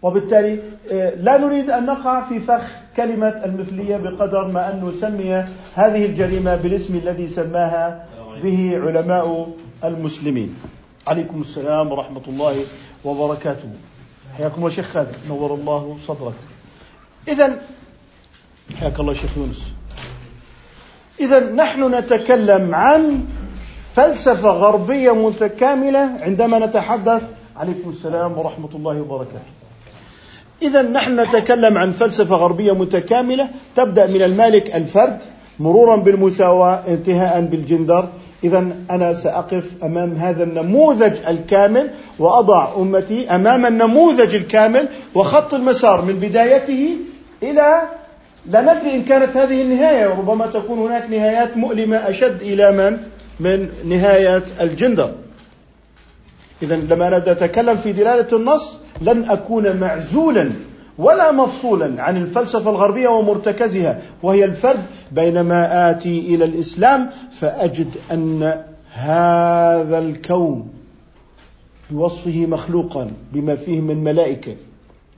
وبالتالي 0.02 0.58
آه، 0.92 1.14
لا 1.14 1.38
نريد 1.38 1.70
أن 1.70 1.86
نقع 1.86 2.28
في 2.28 2.40
فخ 2.40 2.62
كلمة 2.96 3.28
المثلية 3.28 3.96
بقدر 3.96 4.48
ما 4.48 4.72
أن 4.72 4.88
نسمي 4.88 5.44
هذه 5.74 6.06
الجريمة 6.06 6.56
بالاسم 6.56 6.96
الذي 6.96 7.28
سماها 7.28 8.06
به 8.42 8.80
علماء 8.82 9.48
المسلمين. 9.84 10.56
عليكم 11.06 11.40
السلام 11.40 11.92
ورحمة 11.92 12.22
الله 12.28 12.56
وبركاته. 13.04 13.68
حياكم 14.36 14.58
الله 14.58 14.70
شيخ 14.70 14.86
خالد 14.86 15.14
نور 15.28 15.54
الله 15.54 15.96
صدرك. 16.06 16.34
اذا 17.28 17.58
حياك 18.76 19.00
الله 19.00 19.12
شيخ 19.12 19.36
يونس. 19.36 19.70
اذا 21.20 21.52
نحن 21.52 21.94
نتكلم 21.94 22.74
عن 22.74 23.24
فلسفة 23.94 24.50
غربية 24.50 25.12
متكاملة 25.12 26.10
عندما 26.20 26.66
نتحدث 26.66 27.22
عليكم 27.56 27.90
السلام 27.90 28.38
ورحمة 28.38 28.70
الله 28.74 29.00
وبركاته. 29.00 29.61
إذا 30.62 30.82
نحن 30.82 31.20
نتكلم 31.20 31.78
عن 31.78 31.92
فلسفة 31.92 32.36
غربية 32.36 32.72
متكاملة 32.72 33.48
تبدأ 33.76 34.06
من 34.06 34.22
المالك 34.22 34.76
الفرد 34.76 35.18
مرورا 35.58 35.96
بالمساواة 35.96 36.80
انتهاء 36.88 37.40
بالجندر. 37.40 38.08
إذا 38.44 38.66
أنا 38.90 39.12
سأقف 39.12 39.84
أمام 39.84 40.12
هذا 40.12 40.44
النموذج 40.44 41.12
الكامل 41.28 41.90
وأضع 42.18 42.68
أمتي 42.76 43.30
أمام 43.30 43.66
النموذج 43.66 44.34
الكامل 44.34 44.88
وخط 45.14 45.54
المسار 45.54 46.02
من 46.02 46.12
بدايته 46.12 46.88
إلى 47.42 47.82
لا 48.50 48.60
ندري 48.60 48.94
إن 48.94 49.02
كانت 49.04 49.36
هذه 49.36 49.62
النهاية 49.62 50.06
ربما 50.06 50.46
تكون 50.46 50.78
هناك 50.78 51.10
نهايات 51.10 51.56
مؤلمة 51.56 51.96
أشد 51.96 52.42
إلى 52.42 52.72
من؟ 52.72 52.98
من 53.40 53.68
نهاية 53.84 54.42
الجندر. 54.60 55.10
إذا 56.62 56.76
لما 56.76 57.18
نتكلم 57.18 57.76
في 57.76 57.92
دلالة 57.92 58.36
النص 58.36 58.78
لن 59.00 59.30
أكون 59.30 59.76
معزولا 59.76 60.50
ولا 60.98 61.32
مفصولا 61.32 62.02
عن 62.02 62.16
الفلسفة 62.16 62.70
الغربية 62.70 63.08
ومرتكزها 63.08 64.02
وهي 64.22 64.44
الفرد 64.44 64.80
بينما 65.12 65.90
آتي 65.90 66.34
إلى 66.34 66.44
الإسلام 66.44 67.10
فأجد 67.32 67.88
أن 68.12 68.64
هذا 68.92 69.98
الكون 69.98 70.68
بوصفه 71.90 72.46
مخلوقا 72.46 73.10
بما 73.32 73.54
فيه 73.56 73.80
من 73.80 74.04
ملائكة 74.04 74.56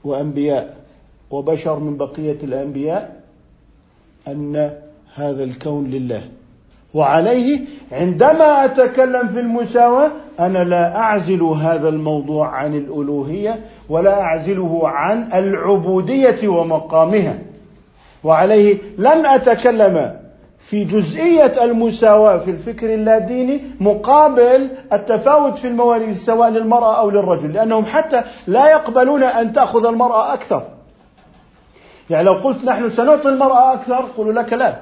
وأنبياء 0.03 0.77
وبشر 1.31 1.79
من 1.79 1.97
بقية 1.97 2.37
الأنبياء 2.43 3.21
أن 4.27 4.71
هذا 5.15 5.43
الكون 5.43 5.91
لله. 5.91 6.21
وعليه 6.95 7.59
عندما 7.91 8.65
أتكلم 8.65 9.27
في 9.27 9.39
المساواة 9.39 10.11
أنا 10.39 10.63
لا 10.63 10.97
أعزل 10.97 11.43
هذا 11.43 11.89
الموضوع 11.89 12.47
عن 12.47 12.75
الألوهية 12.75 13.59
ولا 13.89 14.21
أعزله 14.21 14.89
عن 14.89 15.29
العبودية 15.33 16.47
ومقامها. 16.47 17.39
وعليه 18.23 18.77
لن 18.97 19.25
أتكلم 19.25 20.15
في 20.59 20.83
جزئية 20.83 21.63
المساواة 21.63 22.37
في 22.37 22.51
الفكر 22.51 22.93
اللاديني 22.93 23.63
مقابل 23.79 24.67
التفاوت 24.93 25.57
في 25.57 25.67
المواريث 25.67 26.25
سواء 26.25 26.49
للمرأة 26.49 26.99
أو 26.99 27.09
للرجل 27.09 27.53
لأنهم 27.53 27.85
حتى 27.85 28.23
لا 28.47 28.71
يقبلون 28.71 29.23
أن 29.23 29.53
تأخذ 29.53 29.85
المرأة 29.85 30.33
أكثر. 30.33 30.63
يعني 32.09 32.23
لو 32.23 32.33
قلت 32.33 32.65
نحن 32.65 32.89
سنعطي 32.89 33.29
المرأة 33.29 33.73
أكثر 33.73 34.05
قولوا 34.17 34.33
لك 34.33 34.53
لا. 34.53 34.75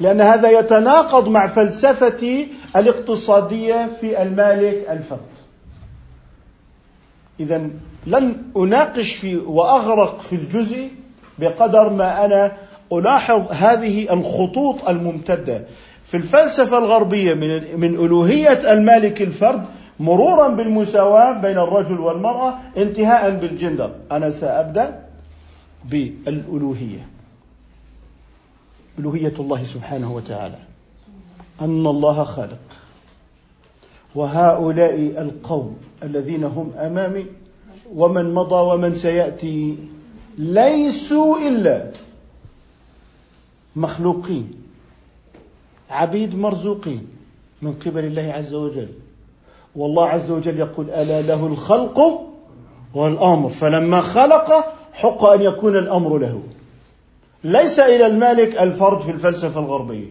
لأن 0.00 0.20
هذا 0.20 0.50
يتناقض 0.50 1.28
مع 1.28 1.46
فلسفتي 1.46 2.48
الاقتصادية 2.76 3.88
في 4.00 4.22
المالك 4.22 4.86
الفرد 4.90 5.34
إذا 7.40 7.68
لن 8.06 8.36
أناقش 8.56 9.12
في 9.12 9.36
وأغرق 9.36 10.20
في 10.20 10.36
الجزء 10.36 10.88
بقدر 11.38 11.90
ما 11.90 12.24
أنا 12.24 12.52
ألاحظ 12.92 13.52
هذه 13.52 14.12
الخطوط 14.12 14.88
الممتدة. 14.88 15.62
في 16.04 16.16
الفلسفة 16.16 16.78
الغربية 16.78 17.34
من 17.34 17.80
من 17.80 17.94
ألوهية 17.94 18.72
المالك 18.72 19.22
الفرد 19.22 19.64
مرورا 20.00 20.48
بالمساواة 20.48 21.32
بين 21.32 21.58
الرجل 21.58 22.00
والمرأة 22.00 22.54
انتهاء 22.76 23.30
بالجندر. 23.30 23.90
أنا 24.12 24.30
سأبدأ 24.30 25.00
بالألوهية. 25.84 27.13
ألوهية 28.98 29.32
الله 29.38 29.64
سبحانه 29.64 30.14
وتعالى. 30.14 30.58
أن 31.60 31.86
الله 31.86 32.24
خالق 32.24 32.58
وهؤلاء 34.14 34.94
القوم 34.96 35.76
الذين 36.02 36.44
هم 36.44 36.72
أمامي 36.76 37.26
ومن 37.94 38.34
مضى 38.34 38.74
ومن 38.74 38.94
سيأتي 38.94 39.76
ليسوا 40.38 41.38
إلا 41.48 41.90
مخلوقين 43.76 44.52
عبيد 45.90 46.36
مرزوقين 46.36 47.06
من 47.62 47.72
قبل 47.72 48.04
الله 48.04 48.32
عز 48.32 48.54
وجل. 48.54 48.88
والله 49.76 50.06
عز 50.06 50.30
وجل 50.30 50.58
يقول 50.58 50.90
ألا 50.90 51.22
له 51.22 51.46
الخلق 51.46 51.98
والأمر. 52.94 53.48
فلما 53.48 54.00
خلق 54.00 54.74
حق 54.92 55.24
أن 55.24 55.42
يكون 55.42 55.78
الأمر 55.78 56.18
له. 56.18 56.42
ليس 57.44 57.80
إلى 57.80 58.06
المالك 58.06 58.58
الفرد 58.58 59.00
في 59.00 59.10
الفلسفة 59.10 59.60
الغربية. 59.60 60.06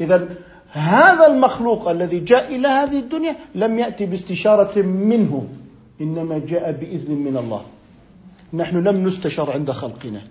إذا 0.00 0.28
هذا 0.70 1.26
المخلوق 1.26 1.88
الذي 1.88 2.18
جاء 2.18 2.56
إلى 2.56 2.68
هذه 2.68 2.98
الدنيا 2.98 3.36
لم 3.54 3.78
يأتي 3.78 4.06
باستشارة 4.06 4.82
منه 4.82 5.48
إنما 6.00 6.38
جاء 6.38 6.72
بإذن 6.72 7.14
من 7.14 7.36
الله. 7.36 7.64
نحن 8.52 8.88
لم 8.88 9.04
نستشر 9.06 9.52
عند 9.52 9.70
خلقنا. 9.70 10.22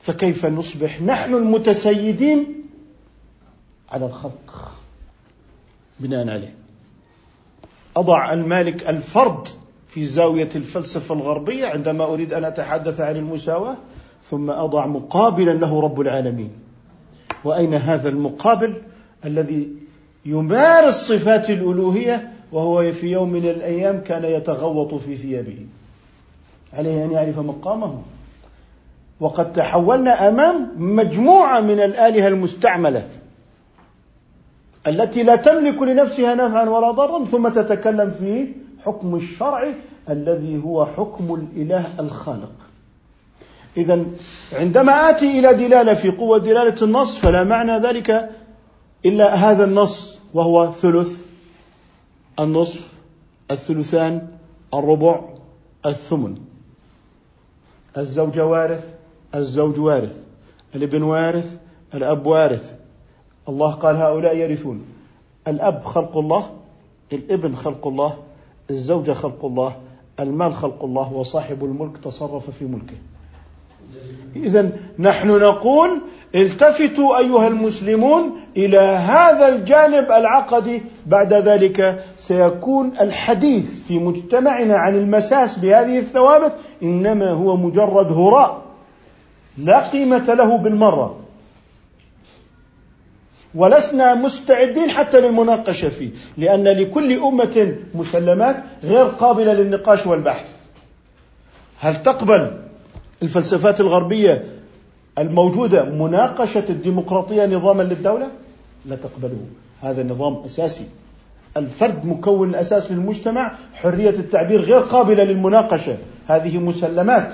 فكيف 0.00 0.46
نصبح؟ 0.46 1.02
نحن 1.02 1.34
المتسيدين 1.34 2.64
على 3.90 4.06
الخلق. 4.06 4.72
بناء 6.00 6.28
عليه. 6.28 6.54
أضع 7.96 8.32
المالك 8.32 8.88
الفرد 8.88 9.48
في 9.88 10.04
زاوية 10.04 10.48
الفلسفة 10.56 11.14
الغربية 11.14 11.66
عندما 11.66 12.04
أريد 12.04 12.34
أن 12.34 12.44
أتحدث 12.44 13.00
عن 13.00 13.16
المساواة 13.16 13.76
ثم 14.24 14.50
أضع 14.50 14.86
مقابلا 14.86 15.50
له 15.50 15.80
رب 15.80 16.00
العالمين. 16.00 16.50
وأين 17.44 17.74
هذا 17.74 18.08
المقابل 18.08 18.74
الذي 19.24 19.68
يمارس 20.26 20.94
صفات 20.94 21.50
الألوهية 21.50 22.32
وهو 22.52 22.92
في 22.92 23.10
يوم 23.10 23.32
من 23.32 23.44
الأيام 23.44 24.00
كان 24.00 24.24
يتغوط 24.24 24.94
في 24.94 25.16
ثيابه؟ 25.16 25.66
عليه 26.72 27.04
أن 27.04 27.10
يعرف 27.10 27.38
مقامه. 27.38 28.02
وقد 29.20 29.52
تحولنا 29.52 30.28
أمام 30.28 30.70
مجموعة 30.76 31.60
من 31.60 31.80
الآلهة 31.80 32.28
المستعملة 32.28 33.08
التي 34.86 35.22
لا 35.22 35.36
تملك 35.36 35.82
لنفسها 35.82 36.34
نفعا 36.34 36.68
ولا 36.68 36.90
ضرا 36.90 37.24
ثم 37.24 37.48
تتكلم 37.48 38.10
في 38.10 38.48
حكم 38.84 39.14
الشرع 39.14 39.66
الذي 40.10 40.62
هو 40.64 40.86
حكم 40.86 41.34
الإله 41.34 41.84
الخالق. 42.00 42.52
اذا 43.76 44.04
عندما 44.52 44.92
آتي 45.10 45.38
إلى 45.38 45.54
دلالة 45.54 45.94
في 45.94 46.10
قوة 46.10 46.38
دلالة 46.38 46.76
النص 46.82 47.18
فلا 47.18 47.44
معنى 47.44 47.72
ذلك 47.78 48.30
إلا 49.06 49.34
هذا 49.34 49.64
النص 49.64 50.18
وهو 50.34 50.72
ثلث 50.72 51.26
النصف 52.40 52.92
الثلثان 53.50 54.28
الربع 54.74 55.20
الثمن. 55.86 56.36
الزوجة 57.96 58.46
وارث 58.46 58.94
الزوج 59.34 59.78
وارث. 59.80 60.24
الابن 60.74 61.02
وارث 61.02 61.58
الأب 61.94 62.26
وارث. 62.26 62.74
الله 63.48 63.70
قال 63.70 63.96
هؤلاء 63.96 64.36
يرثون. 64.36 64.84
الأب 65.48 65.84
خلق 65.84 66.16
الله 66.16 66.50
الابن 67.12 67.54
خلق 67.54 67.86
الله 67.86 68.16
الزوجة 68.70 69.12
خلق 69.12 69.44
الله 69.44 69.76
المال 70.20 70.54
خلق 70.54 70.84
الله 70.84 71.12
وصاحب 71.12 71.64
الملك 71.64 71.96
تصرف 71.98 72.50
في 72.50 72.64
ملكه. 72.64 72.96
إذا 74.36 74.68
نحن 74.98 75.28
نقول 75.28 76.00
التفتوا 76.34 77.18
أيها 77.18 77.48
المسلمون 77.48 78.40
إلى 78.56 78.78
هذا 78.78 79.48
الجانب 79.48 80.12
العقدي 80.12 80.82
بعد 81.06 81.34
ذلك 81.34 82.04
سيكون 82.16 82.92
الحديث 83.00 83.86
في 83.88 83.98
مجتمعنا 83.98 84.76
عن 84.76 84.94
المساس 84.94 85.58
بهذه 85.58 85.98
الثوابت 85.98 86.52
إنما 86.82 87.30
هو 87.30 87.56
مجرد 87.56 88.12
هراء 88.12 88.62
لا 89.58 89.80
قيمة 89.80 90.34
له 90.34 90.58
بالمرة 90.58 91.18
ولسنا 93.54 94.14
مستعدين 94.14 94.90
حتى 94.90 95.20
للمناقشة 95.20 95.88
فيه 95.88 96.10
لأن 96.38 96.64
لكل 96.64 97.12
أمة 97.12 97.74
مسلمات 97.94 98.56
غير 98.84 99.04
قابلة 99.04 99.52
للنقاش 99.52 100.06
والبحث. 100.06 100.46
هل 101.80 101.96
تقبل 101.96 102.61
الفلسفات 103.22 103.80
الغربية 103.80 104.44
الموجودة 105.18 105.84
مناقشة 105.84 106.64
الديمقراطية 106.68 107.46
نظاما 107.46 107.82
للدولة؟ 107.82 108.28
لا 108.86 108.96
تقبله. 108.96 109.38
هذا 109.80 110.02
نظام 110.02 110.42
أساسي. 110.46 110.86
الفرد 111.56 112.06
مكون 112.06 112.50
الاساس 112.50 112.92
للمجتمع 112.92 113.52
حرية 113.74 114.10
التعبير 114.10 114.60
غير 114.60 114.80
قابلة 114.80 115.24
للمناقشة. 115.24 115.96
هذه 116.28 116.58
مسلمات. 116.58 117.32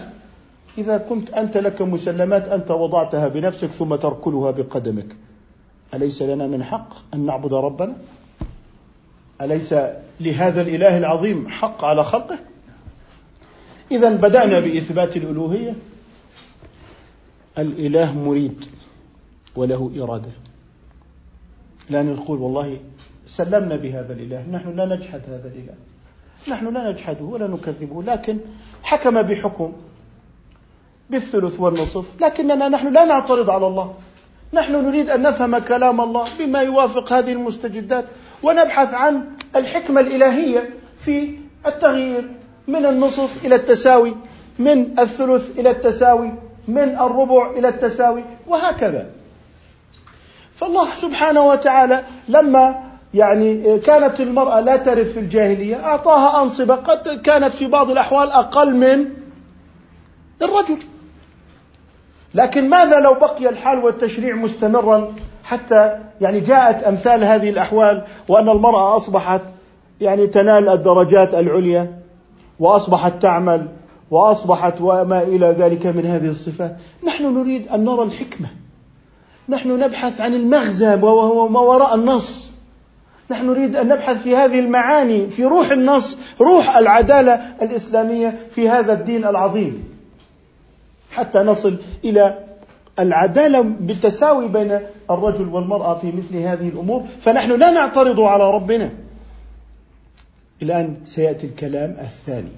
إذا 0.79 0.99
كنت 0.99 1.31
أنت 1.31 1.57
لك 1.57 1.83
مسلمات 1.83 2.49
أنت 2.49 2.71
وضعتها 2.71 3.29
بنفسك 3.29 3.69
ثم 3.69 3.95
تركلها 3.95 4.51
بقدمك. 4.51 5.17
أليس 5.95 6.23
لنا 6.23 6.47
من 6.47 6.65
حق 6.65 6.89
أن 7.15 7.27
نعبد 7.27 7.55
ربنا؟ 7.55 7.93
أليس 9.41 9.75
لهذا 10.21 10.61
الإله 10.61 10.99
العظيم 10.99 11.49
حق 11.49 11.85
على 11.85 12.05
خلقه؟ 12.05 12.39
إذا 13.91 14.11
بدأنا 14.11 14.61
بإثبات 14.61 15.17
الألوهية. 15.17 15.75
الإله 17.59 18.19
مريد 18.19 18.65
وله 19.57 19.93
إرادة. 20.03 20.31
لا 21.91 22.03
نقول 22.03 22.39
والله 22.39 22.81
سلمنا 23.27 23.77
بهذا 23.77 24.13
الإله 24.13 24.45
نحن 24.53 24.77
لا 24.77 24.97
نجحد 24.97 25.21
هذا 25.29 25.49
الإله. 25.49 25.75
نحن 26.49 26.75
لا 26.75 26.91
نجحده 26.91 27.25
ولا 27.25 27.47
نكذبه 27.47 28.03
لكن 28.03 28.39
حكم 28.83 29.23
بحكم 29.23 29.73
بالثلث 31.11 31.61
والنصف 31.61 32.05
لكننا 32.21 32.69
نحن 32.69 32.93
لا 32.93 33.05
نعترض 33.05 33.51
على 33.51 33.67
الله. 33.67 33.95
نحن 34.53 34.73
نريد 34.73 35.11
أن 35.11 35.23
نفهم 35.23 35.59
كلام 35.59 36.01
الله 36.01 36.29
بما 36.39 36.61
يوافق 36.61 37.13
هذه 37.13 37.33
المستجدات 37.33 38.05
ونبحث 38.43 38.95
عن 38.95 39.25
الحكمة 39.57 40.01
الإلهية 40.01 40.71
في 40.99 41.39
التغيير 41.67 42.38
من 42.69 42.87
النصف 42.87 43.45
إلى 43.45 43.55
التساوي 43.55 44.17
من 44.59 44.99
الثلث 44.99 45.59
إلى 45.59 45.71
التساوي 45.71 46.33
من 46.69 46.99
الربع 47.01 47.51
إلى 47.51 47.69
التساوي 47.69 48.25
وهكذا. 48.47 49.07
فالله 50.57 50.87
سبحانه 50.97 51.47
وتعالى 51.47 52.05
لما 52.29 52.89
يعني 53.15 53.79
كانت 53.79 54.21
المرأة 54.21 54.61
لا 54.61 54.77
ترث 54.77 55.13
في 55.13 55.21
الجاهلية 55.21 55.85
أعطاها 55.85 56.43
أنصبة 56.43 56.75
قد 56.75 57.21
كانت 57.21 57.53
في 57.53 57.67
بعض 57.67 57.91
الأحوال 57.91 58.31
أقل 58.31 58.75
من 58.75 59.07
الرجل. 60.43 60.79
لكن 62.35 62.69
ماذا 62.69 63.01
لو 63.01 63.15
بقي 63.15 63.49
الحال 63.49 63.85
والتشريع 63.85 64.35
مستمرا 64.35 65.15
حتى 65.45 65.99
يعني 66.21 66.41
جاءت 66.41 66.83
أمثال 66.85 67.25
هذه 67.25 67.51
الأحوال 67.51 68.05
وأن 68.29 68.49
المرأة 68.49 68.97
أصبحت 68.97 69.41
يعني 70.01 70.27
تنال 70.27 70.69
الدرجات 70.69 71.35
العليا؟ 71.35 71.98
وأصبحت 72.61 73.23
تعمل 73.23 73.69
وأصبحت 74.11 74.81
وما 74.81 75.23
إلى 75.23 75.47
ذلك 75.47 75.87
من 75.87 76.07
هذه 76.07 76.29
الصفات. 76.29 76.77
نحن 77.07 77.35
نريد 77.35 77.69
أن 77.69 77.85
نرى 77.85 78.03
الحكمة. 78.03 78.49
نحن 79.49 79.79
نبحث 79.81 80.21
عن 80.21 80.35
المغزى 80.35 80.95
وهو 80.95 81.49
ما 81.49 81.61
وراء 81.61 81.95
النص. 81.95 82.51
نحن 83.31 83.47
نريد 83.47 83.77
أن 83.77 83.89
نبحث 83.89 84.23
في 84.23 84.37
هذه 84.37 84.59
المعاني 84.59 85.29
في 85.29 85.45
روح 85.45 85.71
النص 85.71 86.19
روح 86.41 86.77
العدالة 86.77 87.35
الإسلامية 87.63 88.39
في 88.55 88.69
هذا 88.69 88.93
الدين 88.93 89.25
العظيم. 89.25 89.85
حتى 91.11 91.39
نصل 91.39 91.77
إلى 92.05 92.39
العدالة 92.99 93.61
بالتساوي 93.61 94.49
بين 94.49 94.81
الرجل 95.11 95.49
والمرأة 95.49 95.95
في 95.95 96.13
مثل 96.13 96.37
هذه 96.37 96.69
الأمور. 96.69 97.03
فنحن 97.21 97.53
لا 97.53 97.71
نعترض 97.71 98.21
على 98.21 98.51
ربنا. 98.51 98.91
الآن 100.63 100.97
سيأتي 101.05 101.47
الكلام 101.47 101.91
الثاني. 101.91 102.53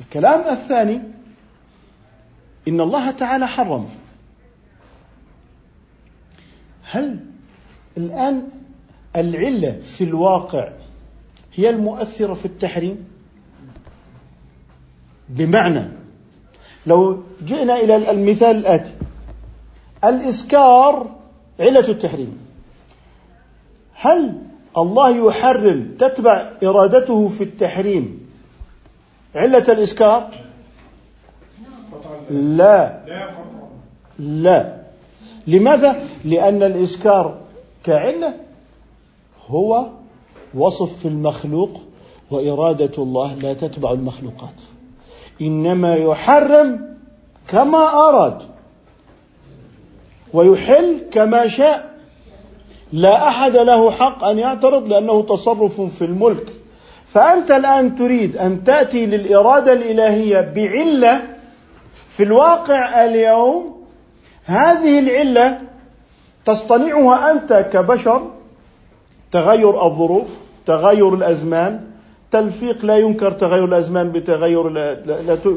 الكلام 0.00 0.52
الثاني 0.52 1.00
إن 2.68 2.80
الله 2.80 3.10
تعالى 3.10 3.46
حرم. 3.46 3.88
هل 6.82 7.18
الآن 7.96 8.48
العلة 9.16 9.80
في 9.80 10.04
الواقع 10.04 10.68
هي 11.54 11.70
المؤثرة 11.70 12.34
في 12.34 12.44
التحريم؟ 12.44 13.08
بمعنى 15.28 15.88
لو 16.86 17.22
جئنا 17.42 17.76
إلى 17.76 18.10
المثال 18.10 18.56
الآتي 18.56 18.92
الإسكار 20.04 21.16
علة 21.60 21.88
التحريم. 21.88 22.38
هل 23.94 24.49
الله 24.78 25.28
يحرم 25.28 25.96
تتبع 25.98 26.52
إرادته 26.62 27.28
في 27.28 27.44
التحريم. 27.44 28.30
علة 29.34 29.72
الإسكار؟ 29.72 30.30
لا. 32.30 33.00
لا. 34.18 34.76
لماذا؟ 35.46 36.02
لأن 36.24 36.62
الإسكار 36.62 37.38
كعلة 37.84 38.34
هو 39.48 39.86
وصف 40.54 40.98
في 40.98 41.08
المخلوق 41.08 41.80
وإرادة 42.30 43.02
الله 43.02 43.34
لا 43.34 43.54
تتبع 43.54 43.92
المخلوقات. 43.92 44.54
إنما 45.40 45.94
يحرم 45.94 46.96
كما 47.48 47.88
أراد 48.08 48.42
ويحل 50.32 51.00
كما 51.10 51.46
شاء. 51.46 51.89
لا 52.92 53.28
أحد 53.28 53.56
له 53.56 53.90
حق 53.90 54.24
أن 54.24 54.38
يعترض 54.38 54.88
لأنه 54.88 55.22
تصرف 55.22 55.80
في 55.80 56.04
الملك. 56.04 56.46
فأنت 57.06 57.50
الآن 57.50 57.96
تريد 57.96 58.36
أن 58.36 58.64
تأتي 58.64 59.06
للإرادة 59.06 59.72
الإلهية 59.72 60.40
بعلة 60.40 61.22
في 62.08 62.22
الواقع 62.22 63.04
اليوم. 63.04 63.84
هذه 64.44 64.98
العلة 64.98 65.60
تصطنعها 66.44 67.30
أنت 67.30 67.68
كبشر 67.72 68.22
تغير 69.30 69.86
الظروف 69.86 70.28
تغير 70.66 71.14
الأزمان. 71.14 71.80
تلفيق 72.32 72.84
لا 72.84 72.96
ينكر 72.96 73.30
تغير 73.30 73.64
الأزمان 73.64 74.12
بتغير 74.12 74.68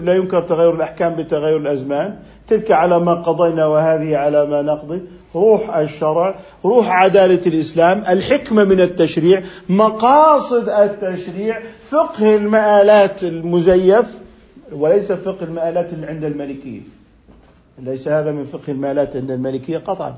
لا 0.02 0.14
ينكر 0.16 0.42
تغير 0.42 0.76
الأحكام 0.76 1.16
بتغير 1.16 1.58
الأزمان. 1.58 2.16
تلك 2.54 2.72
على 2.72 3.00
ما 3.00 3.14
قضينا 3.14 3.66
وهذه 3.66 4.18
على 4.18 4.46
ما 4.46 4.62
نقضي. 4.62 5.02
روح 5.36 5.78
الشرع 5.78 6.36
روح 6.66 6.90
عدالة 6.90 7.46
الإسلام 7.46 8.04
الحكمة 8.10 8.64
من 8.64 8.80
التشريع 8.80 9.44
مقاصد 9.70 10.70
التشريع 10.70 11.60
فقه 11.92 12.36
المآلات 12.36 13.24
المزيف. 13.24 14.20
وليس 14.72 15.12
فقه 15.12 15.44
المآلات 15.44 15.94
اللي 15.94 16.08
عند 16.08 16.24
المالكيه 16.24 16.82
ليس 17.80 18.08
هذا 18.08 18.32
من 18.32 18.46
فقه 18.46 18.72
المآلات 18.72 19.16
عند 19.16 19.32
المالكيه 19.32 19.78
قطعا. 19.78 20.16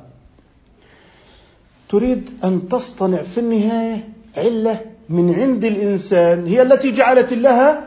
تريد 1.89 2.29
أن 2.43 2.69
تصطنع 2.69 3.17
في 3.17 3.37
النهاية 3.37 4.09
علة 4.37 4.79
من 5.09 5.33
عند 5.33 5.63
الإنسان. 5.65 6.47
هي 6.47 6.61
التي 6.61 6.91
جعلت 6.91 7.33
الله 7.33 7.79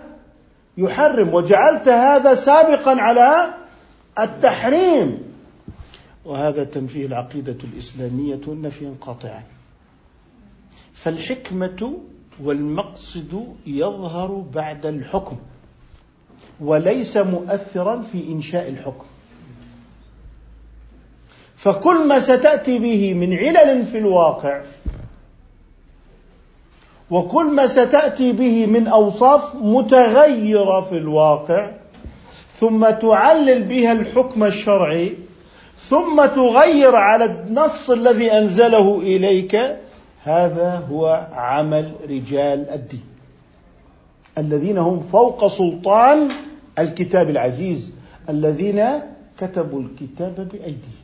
يحرم 0.78 1.34
وجعلت 1.34 1.88
هذا 1.88 2.34
سابقا 2.34 3.00
على 3.00 3.54
التحريم. 4.18 5.28
وهذا 6.24 6.64
تنفيه 6.64 7.07
العقيدة 7.07 7.57
الإسلامية 7.72 8.40
نفيا 8.48 8.94
قاطعا 9.00 9.42
فالحكمة 10.92 11.98
والمقصد 12.42 13.54
يظهر 13.66 14.44
بعد 14.54 14.87
الحكم 14.87 15.37
وليس 16.61 17.16
مؤثرا 17.16 18.02
في 18.12 18.28
إنشاء 18.28 18.68
الحكم. 18.68 19.07
فكل 21.57 22.09
ما 22.09 22.18
ستأتي 22.18 22.78
به 22.78 23.14
من 23.14 23.35
علل 23.35 23.87
في 23.87 23.98
الواقع 23.98 24.62
وكل 27.11 27.44
ما 27.50 27.66
ستأتي 27.66 28.33
به 28.33 28.66
من 28.66 28.87
أوصاف 28.87 29.54
متغيرة 29.54 30.81
في 30.81 30.96
الواقع 30.96 31.70
ثم 32.61 32.90
تعلل 32.90 33.62
بها 33.62 33.92
الحكم 33.92 34.44
الشرعي 34.44 35.12
ثم 35.79 36.27
تغير 36.27 36.97
على 36.97 37.25
النص 37.25 37.90
الذي 37.90 38.33
أنزله 38.33 39.01
إليك 39.01 39.77
هذا 40.23 40.87
هو 40.90 41.27
عمل 41.33 41.92
رجال 42.09 42.71
الدين. 42.71 43.05
الذين 44.38 44.79
هم 44.79 45.01
فوق 45.01 45.47
سلطان 45.47 46.29
الكتاب 46.79 47.31
العزيز 47.31 47.92
الذين 48.29 48.85
كتبوا 49.38 49.81
الكتاب 49.81 50.49
بأيديهم. 50.53 50.99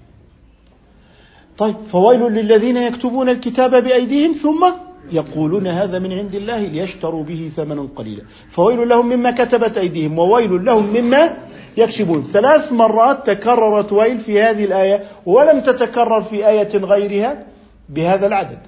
طيب 1.58 1.74
فويل 1.88 2.20
للذين 2.20 2.76
يكتبون 2.76 3.28
الكتاب 3.28 3.84
بأيديهم 3.84 4.32
ثم 4.32 4.66
يقولون 5.12 5.66
هذا 5.66 5.98
من 5.98 6.12
عند 6.12 6.34
الله 6.34 6.58
ليشتروا 6.58 7.24
به 7.24 7.50
ثمنا 7.56 7.88
قليلا. 7.96 8.22
فويل 8.50 8.88
لهم 8.88 9.06
مما 9.06 9.30
كتبت 9.30 9.78
أيديهم 9.78 10.18
وويل 10.18 10.64
لهم 10.64 10.86
مما 10.86 11.36
يكسبون. 11.76 12.22
ثلاث 12.22 12.72
مرات 12.72 13.26
تكررت 13.26 13.92
ويل 13.92 14.18
في 14.18 14.42
هذه 14.42 14.64
الآية 14.64 15.04
ولم 15.26 15.60
تتكرر 15.60 16.22
في 16.22 16.48
آية 16.48 16.76
غيرها 16.76 17.46
بهذا 17.88 18.26
العدد. 18.26 18.58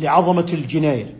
لعظمة 0.00 0.46
الجناية. 0.52 1.16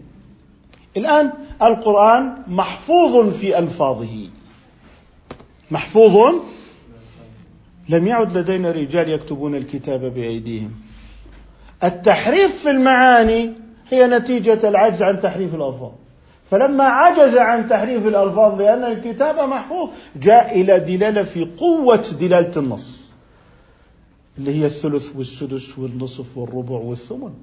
الآن 0.96 1.32
القرآن 1.62 2.34
محفوظ 2.48 3.32
في 3.32 3.58
ألفاظه. 3.58 4.28
محفوظ. 5.70 6.34
لم 7.88 8.06
يعد 8.06 8.36
لدينا 8.36 8.70
رجال 8.70 9.10
يكتبون 9.10 9.54
الكتاب 9.54 10.00
بأيديهم. 10.14 10.85
التحريف 11.84 12.62
في 12.62 12.70
المعاني 12.70 13.52
هي 13.90 14.06
نتيجة 14.06 14.68
العجز 14.68 15.02
عن 15.02 15.20
تحريف 15.20 15.54
الألفاظ. 15.54 15.90
فلما 16.50 16.84
عجز 16.84 17.36
عن 17.36 17.68
تحريف 17.68 18.06
الألفاظ 18.06 18.60
لأن 18.60 18.84
الكتاب 18.84 19.48
محفوظ 19.48 19.88
جاء 20.16 20.60
إلى 20.60 20.78
دلالة 20.80 21.22
في 21.22 21.44
قوة 21.58 22.04
دلالة 22.20 22.52
النص 22.56 23.04
اللي 24.38 24.60
هي 24.60 24.66
الثلث 24.66 25.16
والسدس 25.16 25.78
والنصف 25.78 26.38
والربع 26.38 26.74
والثمن. 26.74 27.34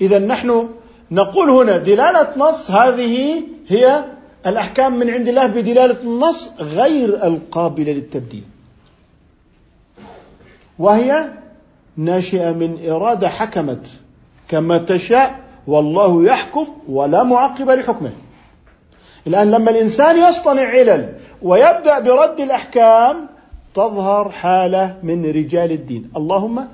إذا 0.00 0.18
نحن 0.18 0.68
نقول 1.10 1.50
هنا 1.50 1.76
دلالة 1.76 2.28
نص 2.36 2.70
هذه 2.70 3.42
هي 3.68 4.04
الأحكام 4.46 4.98
من 4.98 5.10
عند 5.10 5.28
الله 5.28 5.46
بدلالة 5.46 6.02
النص 6.02 6.50
غير 6.60 7.26
القابلة 7.26 7.92
للتبديل. 7.92 8.44
وهي 10.78 11.39
ناشئه 11.96 12.52
من 12.52 12.90
إرادة 12.90 13.28
حكمت 13.28 13.86
كما 14.48 14.78
تشاء 14.78 15.40
والله 15.66 16.24
يحكم 16.24 16.66
ولا 16.88 17.22
معقب 17.22 17.70
لحكمه. 17.70 18.10
الآن 19.26 19.50
لما 19.50 19.70
الإنسان 19.70 20.18
يصطنع 20.28 20.62
علل 20.62 21.12
ويبدأ 21.42 22.00
برد 22.00 22.40
الأحكام 22.40 23.26
تظهر 23.74 24.30
حالة 24.30 24.96
من 25.02 25.30
رجال 25.30 25.72
الدين. 25.72 26.10
اللهم 26.16 26.64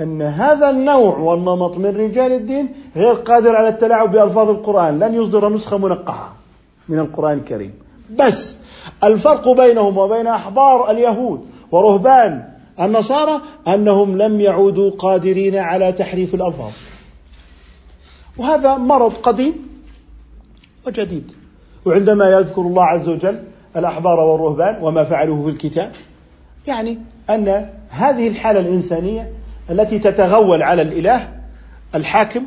أن 0.00 0.22
هذا 0.22 0.70
النوع 0.70 1.18
والنمط 1.18 1.76
من 1.78 1.96
رجال 1.96 2.32
الدين 2.32 2.68
غير 2.96 3.12
قادر 3.14 3.56
على 3.56 3.68
التلاعب 3.68 4.12
بألفاظ 4.12 4.50
القرآن. 4.50 4.98
لن 4.98 5.14
يصدر 5.14 5.48
نسخة 5.48 5.78
منقحه 5.78 6.32
من 6.88 6.98
القرآن 6.98 7.38
الكريم. 7.38 7.74
بس 8.18 8.56
الفرق 9.04 9.48
بينهم 9.48 9.98
وبين 9.98 10.26
أحبار 10.26 10.90
اليهود 10.90 11.46
ورهبان 11.72 12.51
النصارى 12.80 13.40
أنهم 13.68 14.18
لم 14.18 14.40
يعودوا 14.40 14.90
قادرين 14.90 15.56
على 15.56 15.92
تحريف 15.92 16.34
الألفاظ. 16.34 16.72
وهذا 18.36 18.76
مرض 18.76 19.12
قديم 19.12 19.54
وجديد. 20.86 21.32
وعندما 21.84 22.30
يذكر 22.30 22.62
الله 22.62 22.82
عز 22.82 23.08
وجل 23.08 23.42
الأحبار 23.76 24.20
والرهبان 24.20 24.82
وما 24.82 25.04
فعلوه 25.04 25.42
في 25.42 25.48
الكتاب 25.48 25.92
يعني 26.66 26.98
أن 27.30 27.68
هذه 27.90 28.28
الحالة 28.28 28.60
الإنسانية 28.60 29.32
التي 29.70 29.98
تتغول 29.98 30.62
على 30.62 30.82
الإله 30.82 31.28
الحاكم 31.94 32.42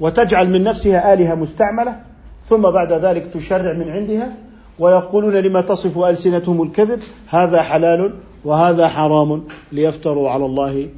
وتجعل 0.00 0.50
من 0.50 0.62
نفسها 0.62 1.14
آلهة 1.14 1.34
مستعملة 1.34 2.00
ثم 2.48 2.62
بعد 2.62 2.92
ذلك 2.92 3.26
تشرع 3.34 3.72
من 3.72 3.90
عندها 3.90 4.32
ويقولون 4.78 5.36
لما 5.36 5.60
تصف 5.60 5.98
ألسنتهم 5.98 6.62
الكذب 6.62 7.02
هذا 7.28 7.62
حلال 7.62 8.14
وهذا 8.44 8.88
حرام 8.88 9.42
ليفتروا 9.72 10.30
على 10.30 10.46
الله 10.46 10.88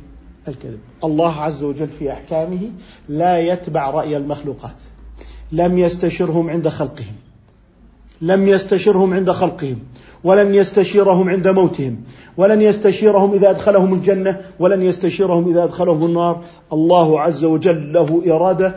الكذب. 0.49 0.79
الله 1.05 1.33
عز 1.33 1.63
وجل 1.63 1.87
في 1.87 2.13
أحكامه 2.13 2.71
لا 3.09 3.39
يتبع 3.39 3.91
رأي 3.91 4.17
المخلوقات. 4.17 4.83
لم 5.53 5.79
يستشرهم 5.79 6.51
عند 6.51 6.69
خلقهم. 6.69 7.15
لم 8.23 8.49
يستشرهم 8.49 9.15
عند 9.15 9.31
خلقهم. 9.31 9.79
ولن 10.25 10.55
يستشيرهم 10.55 11.31
عند 11.31 11.49
موتهم. 11.49 11.97
ولن 12.37 12.63
يستشيرهم 12.63 13.33
إذا 13.33 13.51
أدخلهم 13.51 13.95
الجنة. 13.95 14.41
ولن 14.59 14.83
يستشيرهم 14.83 15.49
إذا 15.49 15.65
أدخلهم 15.65 16.05
النار. 16.05 16.41
الله 16.73 17.21
عز 17.21 17.45
وجل 17.45 17.93
له 17.93 18.23
إرادة. 18.27 18.75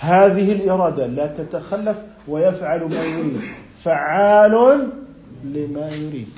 هذه 0.00 0.52
الإرادة 0.52 1.06
لا 1.06 1.26
تتخلف 1.26 1.96
ويفعل 2.28 2.80
ما 2.80 3.04
يريد. 3.04 3.40
فعال 3.84 4.88
لما 5.44 5.90
يريد. 6.02 6.28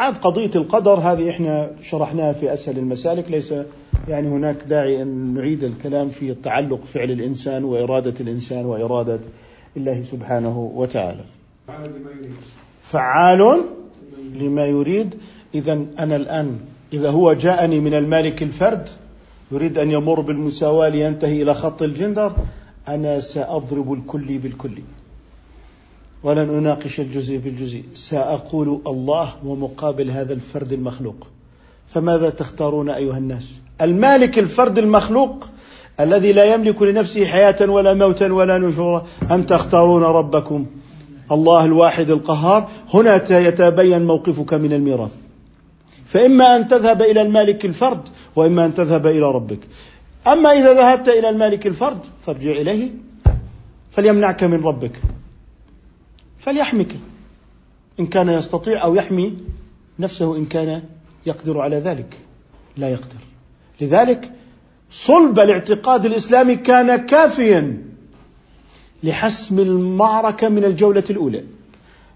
عاد 0.00 0.16
قضية 0.16 0.50
القدر 0.54 0.94
هذه 0.94 1.30
إحنا 1.30 1.70
شرحناها 1.82 2.32
في 2.32 2.52
أسهل 2.52 2.78
المسالك 2.78 3.30
ليس 3.30 3.54
يعني 4.08 4.28
هناك 4.28 4.56
داعي 4.68 5.02
أن 5.02 5.34
نعيد 5.34 5.64
الكلام 5.64 6.08
في 6.08 6.34
تعلق 6.34 6.84
فعل 6.84 7.10
الإنسان 7.10 7.64
وإرادة 7.64 8.14
الإنسان 8.20 8.64
وإرادة 8.64 9.20
الله 9.76 10.02
سبحانه 10.10 10.72
وتعالى. 10.74 11.24
فعال 12.82 13.60
لما 14.34 14.66
يريد. 14.66 15.14
إذا 15.54 15.72
أنا 15.98 16.16
الآن 16.16 16.58
إذا 16.92 17.10
هو 17.10 17.32
جاءني 17.32 17.80
من 17.80 17.94
المالك 17.94 18.42
الفرد 18.42 18.88
يريد 19.52 19.78
أن 19.78 19.90
يمر 19.90 20.20
بالمساواة 20.20 20.88
لينتهي 20.88 21.42
إلى 21.42 21.54
خط 21.54 21.82
الجندر 21.82 22.32
أنا 22.88 23.20
سأضرب 23.20 23.92
الكلي 23.92 24.38
بالكلي 24.38 24.82
ولن 26.22 26.48
أناقش 26.58 27.00
الجزء 27.00 27.36
بالجزء. 27.36 27.82
سأقول 27.94 28.80
الله 28.86 29.32
ومقابل 29.44 30.10
هذا 30.10 30.32
الفرد 30.32 30.72
المخلوق. 30.72 31.26
فماذا 31.94 32.30
تختارون 32.30 32.90
أيها 32.90 33.18
الناس؟ 33.18 33.60
المالك 33.80 34.38
الفرد 34.38 34.78
المخلوق 34.78 35.48
الذي 36.00 36.32
لا 36.32 36.54
يملك 36.54 36.82
لنفسه 36.82 37.24
حياة 37.24 37.56
ولا 37.60 37.94
موتا 37.94 38.32
ولا 38.32 38.58
نشورا. 38.58 39.06
أم 39.30 39.42
تختارون 39.42 40.02
ربكم؟ 40.02 40.66
الله 41.32 41.64
الواحد 41.64 42.10
القهار. 42.10 42.70
هنا 42.94 43.16
يتبين 43.30 44.06
موقفك 44.06 44.54
من 44.54 44.72
الميراث. 44.72 45.14
فإما 46.06 46.56
أن 46.56 46.68
تذهب 46.68 47.02
إلى 47.02 47.22
المالك 47.22 47.64
الفرد 47.64 48.00
وإما 48.36 48.64
أن 48.64 48.74
تذهب 48.74 49.06
إلى 49.06 49.32
ربك. 49.32 49.58
أما 50.26 50.52
إذا 50.52 50.74
ذهبت 50.74 51.08
إلى 51.08 51.28
المالك 51.28 51.66
الفرد 51.66 51.98
فارجع 52.26 52.50
إليه. 52.50 52.88
فليمنعك 53.90 54.44
من 54.44 54.64
ربك. 54.64 55.00
فليحمك. 56.40 56.96
إن 58.00 58.06
كان 58.06 58.28
يستطيع 58.28 58.84
أو 58.84 58.94
يحمي 58.94 59.36
نفسه 59.98 60.36
إن 60.36 60.46
كان 60.46 60.82
يقدر 61.26 61.60
على 61.60 61.76
ذلك 61.76 62.18
لا 62.76 62.88
يقدر. 62.88 63.18
لذلك 63.80 64.32
صلب 64.92 65.40
الاعتقاد 65.40 66.06
الإسلامي 66.06 66.56
كان 66.56 66.96
كافيا 66.96 67.82
لحسم 69.02 69.58
المعركة 69.58 70.48
من 70.48 70.64
الجولة 70.64 71.04
الأولى. 71.10 71.44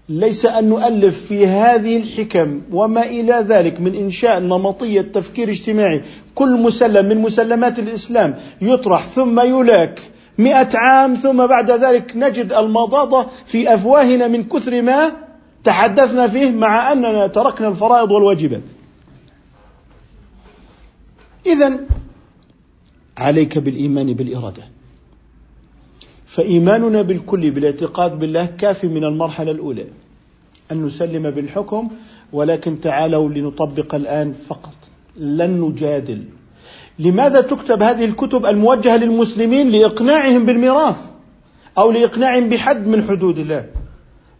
ليس 0.09 0.45
أن 0.45 0.69
نؤلف 0.69 1.25
في 1.25 1.47
هذه 1.47 1.97
الحكم 1.97 2.61
وما 2.71 3.03
إلى 3.03 3.45
ذلك 3.47 3.81
من 3.81 3.95
إنشاء 3.95 4.39
نمطية 4.39 5.01
تفكير 5.01 5.49
اجتماعي. 5.49 6.01
كل 6.35 6.61
مسلم 6.61 7.05
من 7.05 7.17
مسلمات 7.17 7.79
الإسلام 7.79 8.39
يطرح 8.61 9.07
ثم 9.07 9.39
يلاك. 9.39 10.01
مئة 10.37 10.77
عام 10.77 11.13
ثم 11.13 11.47
بعد 11.47 11.71
ذلك 11.71 12.11
نجد 12.15 12.51
المضاضة 12.51 13.27
في 13.45 13.73
أفواهنا 13.73 14.27
من 14.27 14.43
كثر 14.43 14.81
ما 14.81 15.11
تحدثنا 15.63 16.27
فيه 16.27 16.51
مع 16.51 16.91
أننا 16.91 17.27
تركنا 17.27 17.67
الفرائض 17.67 18.11
والواجبات. 18.11 18.61
إذا 21.45 21.79
عليك 23.17 23.57
بالإيمان 23.57 24.13
بالإرادة. 24.13 24.63
فإيماننا 26.27 27.01
بالكل 27.01 27.51
بالاعتقاد 27.51 28.19
بالله 28.19 28.45
كاف 28.45 28.83
من 28.83 29.03
المرحلة 29.03 29.51
الأولى. 29.51 29.85
أن 30.71 30.83
نسلم 30.85 31.29
بالحكم 31.29 31.89
ولكن 32.33 32.81
تعالوا 32.81 33.29
لنطبق 33.29 33.95
الآن 33.95 34.33
فقط. 34.33 34.75
لن 35.17 35.61
نجادل. 35.61 36.23
لماذا 36.99 37.41
تكتب 37.41 37.83
هذه 37.83 38.05
الكتب 38.05 38.45
الموجهة 38.45 38.97
للمسلمين 38.97 39.69
لإقناعهم 39.69 40.45
بالميراث 40.45 40.97
أو 41.77 41.91
لإقناعهم 41.91 42.49
بحد 42.49 42.87
من 42.87 43.03
حدود 43.03 43.37
الله؟ 43.37 43.65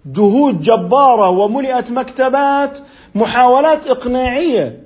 جهود 0.06 0.62
جبارة 0.62 1.30
وملئت 1.30 1.91
مكتبات 1.91 2.80
محاولات 3.15 3.88
إقناعية 3.88 4.82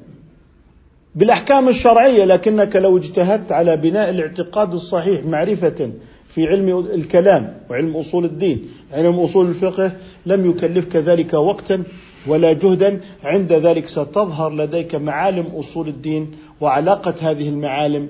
بالأحكام 1.15 1.69
الشرعية 1.69 2.25
لكنك 2.25 2.75
لو 2.75 2.97
اجتهدت 2.97 3.51
على 3.51 3.77
بناء 3.77 4.09
الاعتقاد 4.09 4.73
الصحيح 4.73 5.25
معرفة 5.25 5.91
في 6.27 6.47
علم 6.47 6.79
الكلام 6.93 7.57
وعلم 7.69 7.97
أصول 7.97 8.25
الدين 8.25 8.69
علم 8.91 9.19
أصول 9.19 9.45
الفقه 9.45 9.91
لم 10.25 10.49
يكلفك 10.49 10.95
ذلك 10.95 11.33
وقتا 11.33 11.83
ولا 12.27 12.53
جهدا 12.53 12.99
عند 13.23 13.53
ذلك 13.53 13.87
ستظهر 13.87 14.53
لديك 14.53 14.95
معالم 14.95 15.45
أصول 15.55 15.87
الدين 15.87 16.31
وعلاقة 16.61 17.15
هذه 17.21 17.49
المعالم 17.49 18.09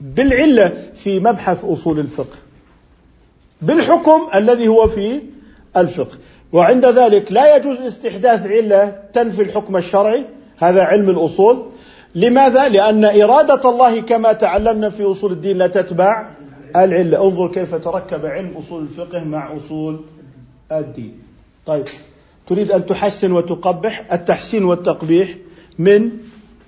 بالعلة 0.00 0.90
في 0.96 1.20
مبحث 1.20 1.64
أصول 1.64 1.98
الفقه 1.98 2.36
بالحكم 3.62 4.20
الذي 4.34 4.68
هو 4.68 4.88
في 4.88 5.20
الفقه. 5.76 6.16
وعند 6.52 6.86
ذلك 6.86 7.32
لا 7.32 7.56
يجوز 7.56 7.80
استحداث 7.80 8.46
علة 8.46 9.02
تنفي 9.12 9.42
الحكم 9.42 9.76
الشرعي 9.76 10.24
هذا 10.56 10.82
علم 10.82 11.10
الأصول. 11.10 11.66
لماذا؟ 12.14 12.68
لأن 12.68 13.04
إرادة 13.04 13.70
الله 13.70 14.00
كما 14.00 14.32
تعلمنا 14.32 14.90
في 14.90 15.02
أصول 15.02 15.32
الدين 15.32 15.58
لا 15.58 15.66
تتبع 15.66 16.30
العلة. 16.76 17.24
انظر 17.24 17.48
كيف 17.48 17.74
تركب 17.74 18.26
علم 18.26 18.54
أصول 18.56 18.82
الفقه 18.82 19.24
مع 19.24 19.56
أصول 19.56 20.00
الدين. 20.72 21.18
طيب 21.66 21.84
تريد 22.46 22.70
أن 22.70 22.86
تحسن 22.86 23.32
وتقبح 23.32 24.12
التحسين 24.12 24.64
والتقبيح 24.64 25.34
من 25.78 26.10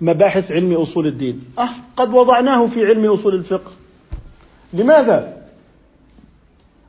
مباحث 0.00 0.52
علم 0.52 0.72
أصول 0.72 1.06
الدين. 1.06 1.44
أه 1.58 1.68
قد 1.96 2.14
وضعناه 2.14 2.66
في 2.66 2.86
علم 2.86 3.12
أصول 3.12 3.34
الفقه. 3.34 3.72
لماذا؟ 4.72 5.46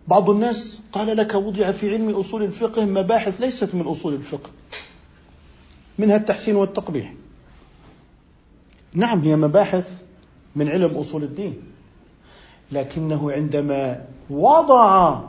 بعض 0.08 0.30
الناس 0.30 0.82
قال 0.92 1.18
لك 1.18 1.34
وضع 1.34 1.72
في 1.72 1.90
علم 1.90 2.10
أصول 2.10 2.44
الفقه 2.44 2.86
مباحث 2.86 3.42
ليست 3.42 3.76
من 3.76 3.82
أصول 3.82 4.14
الفقه. 4.14 4.50
منها 6.00 6.16
التحسين 6.16 6.56
والتقبيح. 6.56 7.14
نعم 8.94 9.20
هي 9.20 9.36
مباحث 9.36 10.02
من 10.56 10.70
علم 10.70 10.98
أصول 10.98 11.24
الدين. 11.24 11.62
لكنه 12.72 13.32
عندما 13.32 14.06
وضع 14.30 15.20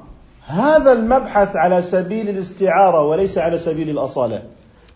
هذا 0.46 0.92
المبحث 0.92 1.56
على 1.56 1.82
سبيل 1.82 2.28
الاستعارة 2.28 3.02
وليس 3.02 3.38
على 3.38 3.58
سبيل 3.58 3.90
الأصالة 3.90 4.42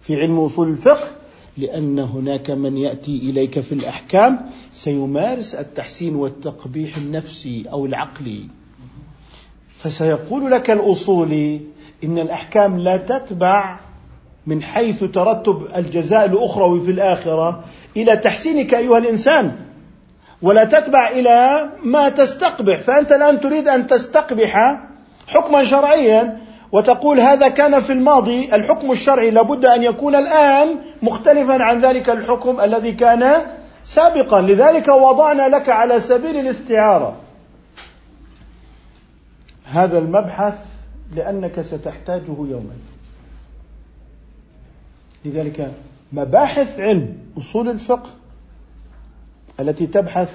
في 0.03 0.21
علم 0.21 0.41
أصول 0.41 0.69
الفقه 0.69 1.09
لأن 1.59 1.99
هناك 1.99 2.51
من 2.51 2.77
يأتي 2.77 3.17
إليك 3.17 3.61
في 3.61 3.73
الأحكام 3.73 4.41
سيمارس 4.73 5.55
التحسين 5.55 6.15
والتقبيح 6.17 6.97
النفسي 6.97 7.65
أو 7.73 7.87
العقلي. 7.87 8.41
فسيقول 9.77 10.51
لك 10.51 10.71
الاصولي 10.71 11.61
إن 12.05 12.19
الأحكام 12.19 12.79
لا 12.79 12.97
تتبع 12.97 13.79
من 14.47 14.63
حيث 14.63 15.05
ترتب 15.05 15.67
الجزاء 15.77 16.25
الأخروي 16.25 16.81
في 16.81 16.91
الآخرة 16.91 17.65
إلى 17.97 18.17
تحسينك 18.17 18.75
أيها 18.75 18.99
الإنسان 18.99 19.57
ولا 20.43 20.65
تتبع 20.65 21.09
إلى 21.09 21.71
ما 21.85 22.09
تستقبح. 22.09 22.81
فأنت 22.81 23.13
الآن 23.13 23.41
تريد 23.41 23.69
أن 23.69 23.87
تستقبح 23.87 24.81
حكما 25.27 25.65
شرعيا 25.65 26.46
وتقول 26.73 27.21
هذا 27.21 27.49
كان 27.49 27.81
في 27.81 27.93
الماضي 27.93 28.55
الحكم 28.55 28.93
الشرعي 28.93 29.31
لابد 29.31 29.67
أن 29.67 29.83
يكون 29.83 30.15
الآن 30.15 30.77
مختلفا 31.03 31.65
عن 31.65 31.81
ذلك 31.81 32.11
الحكم 32.11 32.61
الذي 32.61 32.93
كان 32.93 33.43
سابقا. 33.85 34.41
لذلك 34.41 34.89
وضعنا 34.89 35.49
لك 35.49 35.69
على 35.69 36.01
سبيل 36.01 36.37
الاستعارة. 36.37 37.17
هذا 39.65 39.99
المبحث 39.99 40.55
لأنك 41.17 41.61
ستحتاجه 41.61 42.37
يوما. 42.39 42.77
لذلك 45.25 45.73
مباحث 46.13 46.81
علم 46.81 47.19
أصول 47.39 47.69
الفقه 47.69 48.11
التي 49.61 49.87
تبحث 49.87 50.35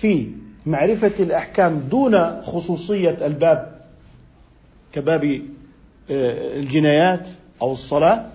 في 0.00 0.30
معرفة 0.66 1.12
الأحكام 1.20 1.78
دون 1.78 2.42
خصوصية 2.42 3.16
الباب 3.26 3.75
كباب 4.92 5.24
آه، 6.10 6.58
الجنايات 6.58 7.28
أو 7.62 7.72
الصلاة 7.72 8.26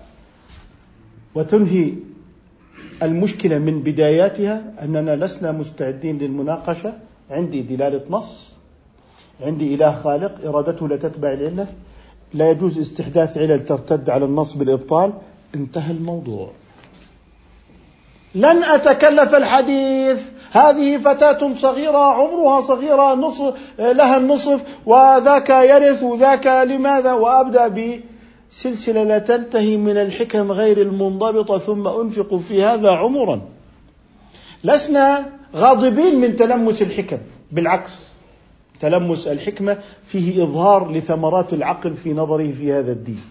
وتنهي 1.35 1.93
المشكلة 3.03 3.57
من 3.57 3.83
بداياتها 3.83 4.73
أننا 4.83 5.15
لسنا 5.15 5.51
مستعدين 5.51 6.17
للمناقشة. 6.17 6.93
عندي 7.29 7.61
دلالة 7.61 8.01
نص 8.09 8.51
عندي 9.41 9.75
إله 9.75 9.91
خالق 9.91 10.45
إرادته 10.45 10.87
لا 10.87 10.95
تتبع 10.95 11.33
العلة 11.33 11.67
لا 12.33 12.51
يجوز 12.51 12.77
استحداث 12.77 13.37
علل 13.37 13.65
ترتد 13.65 14.09
على 14.09 14.25
النص 14.25 14.53
بالإبطال. 14.53 15.13
انتهى 15.55 15.91
الموضوع. 15.91 16.51
لن 18.35 18.63
أتكلف 18.63 19.35
الحديث. 19.35 20.21
هذه 20.51 20.97
فتاة 20.97 21.53
صغيرة 21.53 21.97
عمرها 21.97 22.61
صغيرة 22.61 23.15
نصف 23.15 23.53
لها 23.79 24.17
النصف 24.17 24.61
وذاك 24.85 25.49
يرث 25.49 26.03
وذاك 26.03 26.47
لماذا؟ 26.47 27.13
وأبدأ 27.13 27.67
بسلسلة 27.67 29.03
لا 29.03 29.19
تنتهي 29.19 29.77
من 29.77 29.97
الحكم 29.97 30.51
غير 30.51 30.81
المنضبطة 30.81 31.57
ثم 31.57 31.87
أنفق 31.87 32.35
في 32.35 32.63
هذا 32.63 32.91
عمرا. 32.91 33.41
لسنا 34.63 35.25
غاضبين 35.55 36.19
من 36.19 36.35
تلمس 36.35 36.81
الحكم. 36.81 37.17
بالعكس 37.51 37.91
تلمس 38.79 39.27
الحكمة 39.27 39.77
فيه 40.07 40.43
إظهار 40.43 40.91
لثمرات 40.91 41.53
العقل 41.53 41.93
في 41.93 42.13
نظره 42.13 42.51
في 42.51 42.73
هذا 42.73 42.91
الدين. 42.91 43.21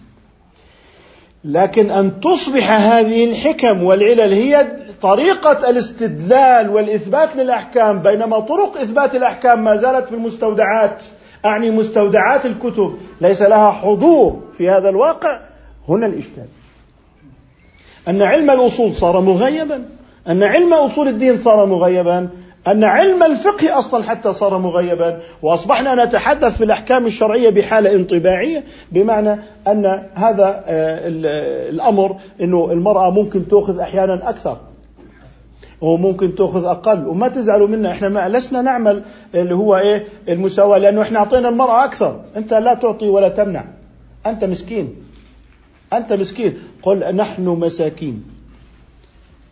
لكن 1.45 1.91
أن 1.91 2.19
تصبح 2.19 2.71
هذه 2.71 3.25
الحكم 3.25 3.83
والعلل 3.83 4.33
هي 4.33 4.67
طريقة 5.01 5.69
الاستدلال 5.69 6.69
والإثبات 6.69 7.35
للأحكام 7.35 7.99
بينما 7.99 8.39
طرق 8.39 8.77
إثبات 8.77 9.15
الأحكام 9.15 9.63
ما 9.63 9.75
زالت 9.75 10.07
في 10.07 10.15
المستودعات 10.15 11.03
أعني 11.45 11.71
مستودعات 11.71 12.45
الكتب 12.45 12.97
ليس 13.21 13.41
لها 13.41 13.71
حضور 13.71 14.39
في 14.57 14.69
هذا 14.69 14.89
الواقع. 14.89 15.39
هنا 15.89 16.05
الإشكال. 16.05 16.45
أن 18.07 18.21
علم 18.21 18.51
الأصول 18.51 18.95
صار 18.95 19.21
مغيبا. 19.21 19.85
أن 20.27 20.43
علم 20.43 20.73
أصول 20.73 21.07
الدين 21.07 21.37
صار 21.37 21.65
مغيبا. 21.65 22.29
أن 22.67 22.83
علم 22.83 23.23
الفقه 23.23 23.77
أصلا 23.77 24.03
حتى 24.03 24.33
صار 24.33 24.57
مغيبا 24.57 25.19
وأصبحنا 25.41 26.05
نتحدث 26.05 26.57
في 26.57 26.63
الأحكام 26.63 27.05
الشرعية 27.05 27.49
بحالة 27.49 27.95
انطباعية 27.95 28.63
بمعنى 28.91 29.39
أن 29.67 30.09
هذا 30.13 30.63
آه، 30.67 30.99
الأمر 31.69 32.15
أنه 32.41 32.71
المرأة 32.71 33.09
ممكن 33.09 33.47
تأخذ 33.47 33.79
أحيانا 33.79 34.29
أكثر 34.29 34.57
وممكن 35.81 36.35
تأخذ 36.35 36.65
أقل 36.65 37.07
وما 37.07 37.27
تزعلوا 37.27 37.67
منا 37.67 37.91
إحنا 37.91 38.09
ما 38.09 38.29
لسنا 38.29 38.61
نعمل 38.61 39.03
اللي 39.35 39.55
هو 39.55 39.77
إيه 39.77 40.07
المساواة 40.29 40.77
لأنه 40.77 41.01
إحنا 41.01 41.19
أعطينا 41.19 41.49
المرأة 41.49 41.85
أكثر 41.85 42.21
أنت 42.37 42.53
لا 42.53 42.73
تعطي 42.73 43.09
ولا 43.09 43.29
تمنع 43.29 43.65
أنت 44.25 44.43
مسكين 44.45 44.95
أنت 45.93 46.13
مسكين 46.13 46.57
قل 46.83 47.15
نحن 47.15 47.47
مساكين. 47.47 48.23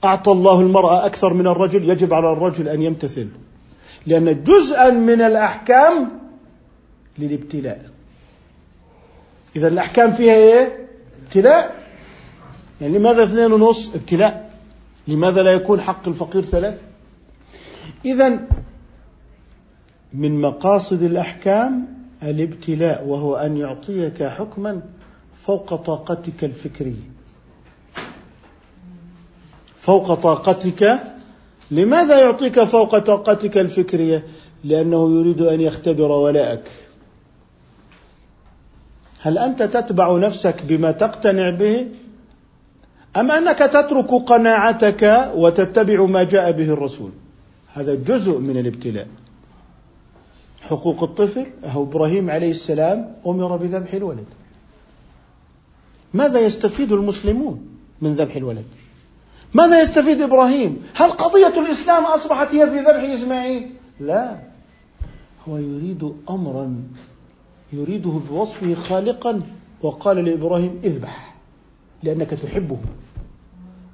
أعطى 0.04 0.32
الله 0.32 0.62
المرأة 0.62 1.06
أكثر 1.06 1.34
من 1.34 1.47
الرجل 1.47 1.89
يجب 1.89 2.14
على 2.14 2.32
الرجل 2.32 2.68
أن 2.68 2.82
يمتثل. 2.82 3.28
لأن 4.06 4.43
جزءا 4.43 4.89
من 4.89 5.22
الأحكام 5.22 6.10
للابتلاء. 7.20 7.89
إذا 9.56 9.68
الأحكام 9.68 10.12
فيها 10.12 10.34
إيه؟ 10.34 10.88
ابتلاء. 11.26 11.76
يعني 12.82 12.97
لماذا 12.97 13.24
اثنين 13.24 13.52
ونص؟ 13.52 13.95
ابتلاء. 13.95 14.50
لماذا 15.08 15.43
لا 15.43 15.52
يكون 15.52 15.82
حق 15.82 16.08
الفقير 16.08 16.41
ثلاث؟ 16.41 16.82
إذا 18.06 18.39
من 20.14 20.41
مقاصد 20.41 21.04
الأحكام 21.04 21.88
الابتلاء 22.24 23.06
وهو 23.08 23.36
أن 23.36 23.58
يعطيك 23.58 24.24
حكما 24.24 24.82
فوق 25.45 25.76
طاقتك 25.76 26.43
الفكرية. 26.43 27.18
فوق 29.80 30.14
طاقتك. 30.14 31.00
لماذا 31.72 32.20
يعطيك 32.20 32.64
فوق 32.64 32.98
طاقتك 32.98 33.58
الفكرية؟ 33.58 34.24
لأنه 34.64 35.20
يريد 35.20 35.42
أن 35.42 35.62
يختبر 35.62 36.12
ولاءك 36.12 36.72
هل 39.22 39.38
أنت 39.38 39.64
تتبع 39.64 40.18
نفسك 40.18 40.64
بما 40.64 40.92
تقتنع 40.92 41.50
به؟ 41.50 41.88
أم 43.18 43.32
أنك 43.32 43.58
تترك 43.60 44.12
قناعتك 44.12 45.32
وتتبع 45.36 46.06
ما 46.06 46.24
جاء 46.24 46.52
به 46.52 46.74
الرسول؟ 46.74 47.12
هذا 47.74 47.96
جزء 47.96 48.38
من 48.38 48.58
الابتلاء. 48.58 49.08
حقوق 50.62 51.04
الطفل 51.04 51.46
أهو 51.66 51.84
إبراهيم 51.84 52.30
عليه 52.30 52.52
السلام 52.52 53.16
أمر 53.28 53.58
بذبح 53.58 53.94
الولد. 53.94 54.26
ماذا 56.14 56.40
يستفيد 56.40 56.92
المسلمون 56.92 57.68
من 58.02 58.16
ذبح 58.16 58.36
الولد؟ 58.36 58.66
ماذا 59.54 59.82
يستفيد 59.82 60.22
إبراهيم؟ 60.22 60.84
هل 60.93 61.12
قضية 61.12 61.60
الإسلام 61.60 62.04
أصبحت 62.04 62.56
هي 62.56 62.70
في 62.70 62.80
ذبح 62.80 63.14
إسماعيل؟ 63.14 63.70
لا. 64.00 64.36
هو 65.50 65.58
يريد 65.58 66.14
أمرا 66.30 66.84
يريده 67.74 68.10
بوصفه 68.30 68.74
خالقا 68.74 69.41
وقال 69.82 70.26
لإبراهيم 70.26 70.82
اذبح 70.84 71.36
لأنك 72.04 72.30
تحبه 72.30 72.78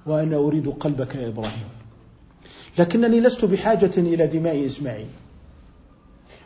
وأنا 0.06 0.36
أريد 0.36 0.70
قلبك 0.70 1.16
يا 1.16 1.28
إبراهيم. 1.28 1.68
لكنني 2.80 3.20
لست 3.20 3.45
بحاجة 3.45 3.91
إلى 3.97 4.28
دماء 4.28 4.66
إسماعيل. 4.66 5.08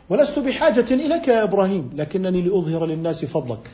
ولست 0.08 0.38
بحاجة 0.38 0.94
إليك 0.94 1.28
يا 1.28 1.42
إبراهيم 1.42 1.90
لكنني 1.94 2.42
لأظهر 2.42 2.86
للناس 2.86 3.24
فضلك. 3.24 3.70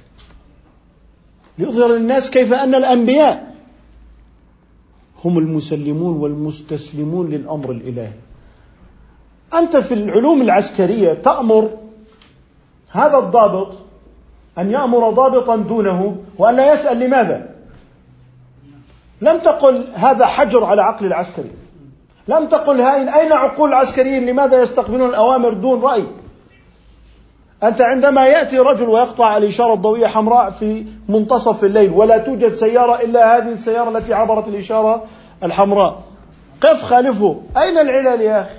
لأظهر 1.59 1.93
للناس 1.93 2.31
كيف 2.31 2.53
أن 2.53 2.75
الأنبياء 2.75 3.56
هم 5.25 5.39
المسلمون 5.39 6.17
والمستسلمون 6.17 7.31
للأمر 7.31 7.71
الإلهي. 7.71 8.13
أنت 9.55 9.77
في 9.77 9.95
العلوم 9.95 10.43
العسكرية 10.43 11.13
تأمر 11.13 11.71
هذا 12.91 13.19
الضابط 13.19 13.73
أن 14.59 14.71
يأمر 14.71 15.11
ضابطا 15.11 15.57
دونه 15.57 16.17
وأن 16.39 16.57
لا 16.57 16.75
يسأل 16.75 17.01
لماذا؟ 17.01 17.51
لم 19.21 19.39
تقل 19.39 19.87
هذا 19.95 20.27
حجر 20.27 20.65
على 20.65 20.83
عقل 20.83 21.07
العسكري. 21.07 21.51
لم 22.29 22.47
تقل 22.47 22.81
أين 22.81 23.33
عقول 23.33 23.69
العسكريين؟ 23.69 24.27
لماذا 24.27 24.63
يستقبلون 24.63 25.09
الأوامر 25.09 25.53
دون 25.53 25.81
رأي؟ 25.81 26.05
أنت 27.63 27.81
عندما 27.81 28.27
يأتي 28.27 28.59
رجل 28.59 28.89
ويقطع 28.89 29.37
الإشارة 29.37 29.75
الضوئية 29.75 30.07
حمراء 30.07 30.51
في 30.51 30.87
منتصف 31.09 31.65
الليل 31.65 31.91
ولا 31.91 32.19
توجد 32.19 32.55
سيارة 32.55 33.03
إلا 33.03 33.37
هذه 33.37 33.53
السيارة 33.53 33.99
التي 33.99 34.15
عبرت 34.15 34.49
الإشارة 34.49 35.05
الحمراء. 35.43 36.03
قف 36.61 36.83
خالفه. 36.83 37.41
أين 37.57 37.79
العلل 37.79 38.21
يا 38.21 38.41
أخي؟ 38.41 38.55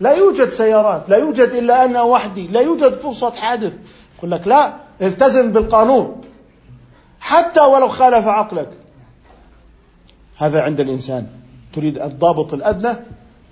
لا 0.00 0.12
يوجد 0.12 0.48
سيارات 0.48 1.10
لا 1.10 1.16
يوجد 1.16 1.48
إلا 1.48 1.84
أنا 1.84 2.02
وحدي 2.02 2.46
لا 2.46 2.60
يوجد 2.60 2.92
فرصة 2.92 3.30
حادث. 3.30 3.76
يقول 4.18 4.30
لك 4.30 4.46
لا 4.46 4.72
التزم 5.02 5.52
بالقانون. 5.52 6.20
حتى 7.20 7.60
ولو 7.60 7.88
خالف 7.88 8.26
عقلك. 8.26 8.68
هذا 10.38 10.62
عند 10.62 10.80
الإنسان. 10.80 11.26
تريد 11.74 11.98
الضابط 11.98 12.54
الأدنى 12.54 12.96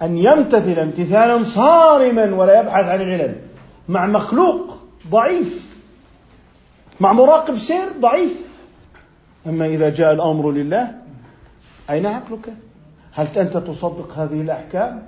أن 0.02 0.18
يمتثل 0.18 0.78
امتثالا 0.78 1.44
صارما 1.44 2.34
ولا 2.34 2.60
يبحث 2.60 2.84
عن 2.84 3.00
العلل 3.00 3.49
مع 3.90 4.06
مخلوق 4.06 4.76
ضعيف 5.10 5.78
مع 7.00 7.12
مراقب 7.12 7.58
سير 7.58 7.88
ضعيف 8.00 8.32
أما 9.46 9.66
إذا 9.66 9.88
جاء 9.88 10.12
الأمر 10.12 10.50
لله 10.50 10.94
أين 11.90 12.06
عقلك؟ 12.06 12.52
هل 13.12 13.26
أنت 13.36 13.56
تصدق 13.56 14.18
هذه 14.18 14.40
الأحكام؟ 14.40 15.02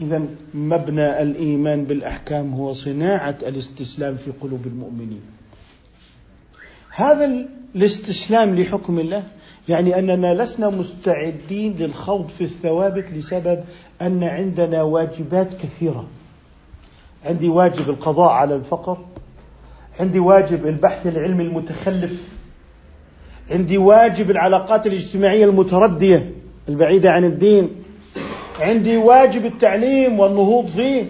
إذا 0.00 0.22
مبنى 0.54 1.22
الإيمان 1.22 1.84
بالأحكام 1.84 2.54
هو 2.54 2.72
صناعة 2.72 3.38
الاستسلام 3.42 4.16
في 4.16 4.30
قلوب 4.40 4.66
المؤمنين. 4.66 5.22
هذا 6.90 7.46
الاستسلام 7.74 8.60
لحكم 8.60 8.98
الله 8.98 9.22
يعني 9.68 9.98
أننا 9.98 10.42
لسنا 10.42 10.68
مستعدين 10.68 11.76
للخوض 11.76 12.28
في 12.28 12.44
الثوابت 12.44 13.10
لسبب 13.12 13.64
أن 14.02 14.24
عندنا 14.24 14.82
واجبات 14.82 15.54
كثيرة 15.54 16.06
عندي 17.24 17.48
واجب 17.48 17.90
القضاء 17.90 18.28
على 18.28 18.54
الفقر. 18.54 18.98
عندي 20.00 20.18
واجب 20.18 20.66
البحث 20.66 21.06
العلمي 21.06 21.42
المتخلف. 21.42 22.32
عندي 23.50 23.78
واجب 23.78 24.30
العلاقات 24.30 24.86
الاجتماعية 24.86 25.44
المتردية 25.44 26.32
البعيدة 26.68 27.10
عن 27.10 27.24
الدين. 27.24 27.70
عندي 28.60 28.96
واجب 28.96 29.44
التعليم 29.44 30.20
والنهوض 30.20 30.66
فيه. 30.66 31.04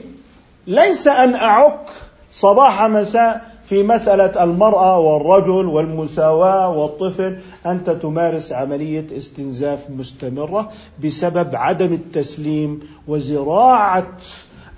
ليس 0.66 1.08
أن 1.08 1.34
أعك 1.34 1.80
صباح 2.30 2.82
مساء 2.82 3.54
في 3.66 3.82
مسألة 3.82 4.44
المرأة 4.44 4.98
والرجل 4.98 5.66
والمساواة 5.66 6.68
والطفل. 6.68 7.38
أنت 7.66 7.90
تمارس 7.90 8.52
عملية 8.52 9.06
استنزاف 9.16 9.90
مستمرة 9.90 10.72
بسبب 11.04 11.56
عدم 11.56 11.92
التسليم 11.92 12.80
وزراعة 13.08 14.06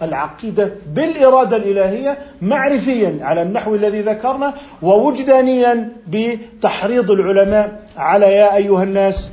العقيدة 0.02 0.72
بالإرادة 0.94 1.56
الإلهية 1.56 2.18
معرفيا 2.42 3.18
على 3.20 3.42
النحو 3.42 3.74
الذي 3.74 4.00
ذكرنا 4.00 4.54
ووجدانيا 4.82 5.92
بتحريض 6.08 7.10
العلماء 7.10 7.82
على 7.96 8.26
يا 8.26 8.56
أيها 8.56 8.82
الناس 8.82 9.30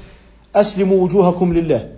أسلموا 0.55 1.03
وجوهكم 1.03 1.53
لله. 1.53 1.89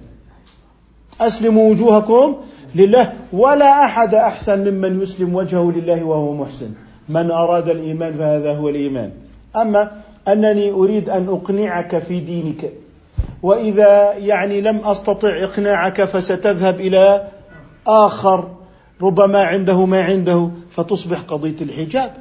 أسلموا 1.22 1.72
وجوهكم 1.72 2.36
لله. 2.76 3.14
ولا 3.34 3.86
أحد 3.86 4.16
أحسن 4.16 4.60
ممن 4.60 5.02
يسلم 5.02 5.36
وجهه 5.36 5.72
لله 5.76 6.04
وهو 6.04 6.34
محسن. 6.34 6.70
من 7.10 7.32
أراد 7.32 7.70
الإيمان 7.70 8.14
فهذا 8.14 8.54
هو 8.54 8.70
الإيمان. 8.70 9.12
أما 9.56 9.92
أنني 10.28 10.72
أريد 10.72 11.10
أن 11.10 11.28
أقنعك 11.28 11.98
في 11.98 12.20
دينك 12.20 12.72
وإذا 13.44 14.14
يعني 14.14 14.62
لم 14.62 14.78
أستطع 14.78 15.44
إقناعك 15.44 16.04
فستذهب 16.04 16.80
إلى 16.80 17.28
آخر 17.88 18.48
ربما 19.02 19.44
عنده 19.44 19.86
ما 19.86 20.04
عنده 20.04 20.52
فتصبح 20.72 21.20
قضية 21.20 21.56
الحجاب. 21.62 22.12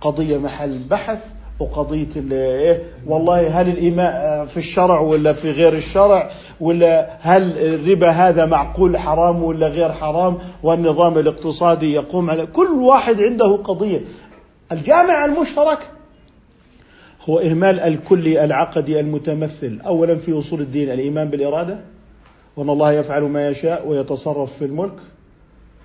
قضية 0.00 0.38
محل 0.38 0.78
بحث 0.90 1.24
وقضية 1.60 2.08
إيه 2.32 2.82
والله 3.06 3.60
هل 3.60 3.68
الإيماء 3.68 4.44
في 4.44 4.56
الشرع 4.56 5.00
ولا 5.00 5.32
في 5.32 5.50
غير 5.50 5.72
الشرع؟ 5.72 6.30
ولا 6.60 7.16
هل 7.20 7.58
الربا 7.58 8.10
هذا 8.10 8.46
معقول 8.46 8.96
حرام 8.96 9.42
ولا 9.42 9.68
غير 9.68 9.92
حرام؟ 9.92 10.38
والنظام 10.62 11.18
الاقتصادي 11.18 11.92
يقوم 11.92 12.30
على 12.30 12.46
كل 12.46 12.70
واحد 12.70 13.20
عنده 13.20 13.56
قضية. 13.56 14.00
الجامع 14.72 15.24
المشترك 15.24 15.78
هو 17.28 17.38
إهمال 17.38 17.80
الكلي 17.80 18.44
العقدي 18.44 19.00
المتمثل. 19.00 19.80
أولا 19.86 20.16
في 20.16 20.38
أصول 20.38 20.60
الدين 20.60 20.90
الإيمان 20.90 21.28
بالإرادة. 21.28 21.78
وأن 22.58 22.70
الله 22.70 22.92
يفعل 22.92 23.22
ما 23.22 23.48
يشاء 23.48 23.88
ويتصرف 23.88 24.58
في 24.58 24.64
الملك 24.64 24.96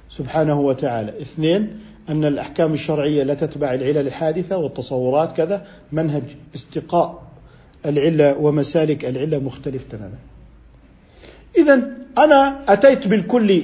سبحانه 0.09 0.59
وتعالى. 0.59 1.21
اثنين 1.21 1.80
أن 2.09 2.26
الأحكام 2.26 2.74
الشرعية 2.74 3.24
لا 3.24 3.34
تتبع 3.34 3.74
العلل 3.74 3.97
الحادثة 3.97 4.57
والتصورات 4.57 5.38
كذا 5.38 5.67
منهج 5.91 6.24
استقاء 6.55 7.24
العلة 7.86 8.38
ومسالك 8.38 9.05
العلة 9.05 9.39
مختلف 9.39 9.84
تماما. 9.84 10.17
إذا 11.57 11.91
أنا 12.17 12.74
أتيت 12.74 13.07
بالكل 13.07 13.63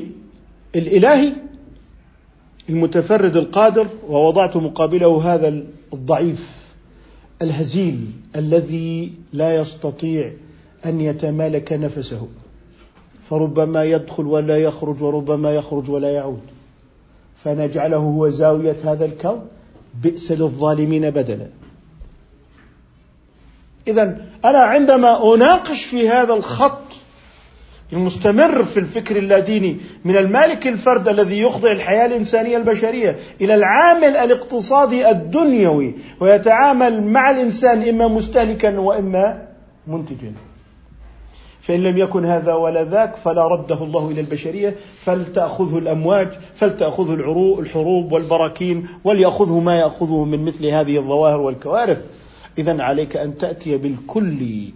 الإلهي 0.76 1.34
المتفرد 2.70 3.38
القادر 3.38 3.88
ووضعت 4.10 4.57
مقابله 4.57 5.34
هذا 5.34 5.64
الضعيف 5.93 6.68
الهزيل 7.41 8.12
الذي 8.36 9.14
لا 9.34 9.55
يستطيع 9.55 10.32
أن 10.86 11.01
يتمالك 11.01 11.74
نفسه. 11.74 12.28
فربما 13.24 13.84
يدخل 13.84 14.26
ولا 14.26 14.57
يخرج 14.57 15.03
وربما 15.03 15.55
يخرج 15.55 15.89
ولا 15.89 16.09
يعود. 16.09 16.41
فنجعله 17.43 17.97
هو 17.97 18.30
زاوية 18.30 18.76
هذا 18.84 19.05
الكون 19.05 19.45
بئس 20.03 20.32
للظالمين 20.32 21.09
بدلا. 21.09 21.47
إذا 23.88 24.17
أنا 24.45 24.57
عندما 24.57 25.36
أناقش 25.36 25.84
في 25.84 26.09
هذا 26.09 26.34
الخط 26.34 26.89
المستمر 27.93 28.63
في 28.63 28.80
الفكر 28.80 29.17
اللاديني 29.17 29.78
من 30.05 30.17
المالك 30.17 30.67
الفرد 30.67 31.07
الذي 31.07 31.41
يخضع 31.41 31.72
الحياة 31.72 32.05
الإنسانية 32.05 32.57
البشرية 32.57 33.15
إلى 33.41 33.55
العامل 33.55 34.17
الاقتصادي 34.17 35.09
الدنيوي 35.09 35.95
ويتعامل 36.20 37.03
مع 37.03 37.30
الإنسان 37.30 37.89
إما 37.89 38.07
مستهلكا 38.07 38.80
وإما 38.80 39.47
منتجا. 39.88 40.34
فإن 41.70 41.84
لم 41.84 41.97
يكن 41.97 42.26
هذا 42.26 42.53
ولا 42.53 42.84
ذاك 42.84 43.15
فلا 43.15 43.47
رده 43.47 43.84
الله 43.84 44.09
إلى 44.11 44.22
البشرية 44.22 44.76
فلتأخذه 45.05 45.78
الأمواج 45.78 46.28
فلتأخذه 46.55 47.13
الحروب 47.59 48.11
والبراكين 48.11 48.88
وليأخذه 49.03 49.59
ما 49.59 49.76
يأخذه 49.76 50.24
من 50.24 50.45
مثل 50.45 50.65
هذه 50.65 50.97
الظواهر 50.97 51.41
والكوارث. 51.41 52.05
إذا 52.57 52.84
عليك 52.84 53.17
أن 53.17 53.38
تأتي 53.38 53.78
بالكل 53.78 54.67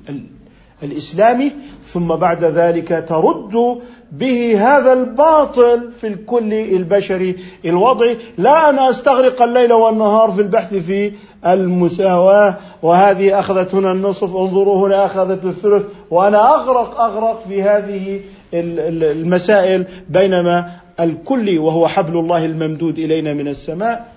الإسلامي 0.84 1.52
ثم 1.84 2.08
بعد 2.08 2.44
ذلك 2.44 3.06
ترد 3.10 3.82
به 4.12 4.58
هذا 4.58 4.94
الباطل 4.94 5.92
في 6.02 6.08
الكل 6.08 6.54
البشري 6.54 7.36
الوضعي. 7.66 8.18
لا 8.38 8.70
أنا 8.70 8.90
أستغرق 8.90 9.42
الليل 9.42 9.74
والنهار 9.74 10.32
في 10.32 10.42
البحث 10.42 10.74
في 10.74 11.14
المساواة 11.46 12.56
وهذه 12.84 13.40
أخذت 13.40 13.76
هنا 13.76 13.92
النصف 13.92 14.36
انظروا 14.36 14.88
هنا 14.88 15.06
أخذت 15.06 15.46
الثلث 15.46 15.84
وأنا 16.12 16.56
أغرق 16.56 17.02
أغرق 17.02 17.48
في 17.48 17.64
هذه 17.64 18.22
المسائل 18.54 19.86
بينما 20.10 20.72
الكل 21.00 21.60
وهو 21.60 21.88
حبل 21.88 22.18
الله 22.18 22.46
الممدود 22.46 23.00
إلينا 23.00 23.34
من 23.34 23.48
السماء 23.48 24.14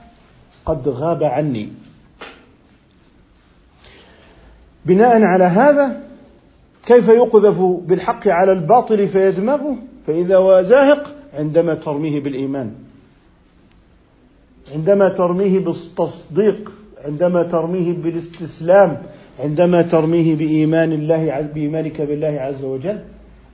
قد 0.67 0.89
غاب 0.89 1.25
عني. 1.25 1.69
بناء 4.85 5.23
على 5.23 5.45
هذا 5.45 6.01
كيف 6.87 7.09
يقذف 7.09 7.61
بالحق 7.61 8.29
على 8.29 8.53
الباطل 8.53 9.09
فيدمغه 9.09 9.77
فإذا 10.07 10.37
هو 10.37 10.63
زاهق 10.63 11.17
عندما 11.35 11.75
ترميه 11.75 12.21
بالإيمان. 12.21 12.75
عندما 14.75 15.09
ترميه 15.09 15.59
بالتصديق. 15.59 16.73
عندما 17.07 17.43
ترميه 17.43 17.93
بالاستسلام 17.93 19.03
عندما 19.41 19.83
ترميه 19.83 20.37
بإيمان 20.37 20.93
الله 20.93 21.41
بإيمانك 21.41 22.01
بالله 22.01 22.41
عز 22.41 22.65
وجل 22.65 22.99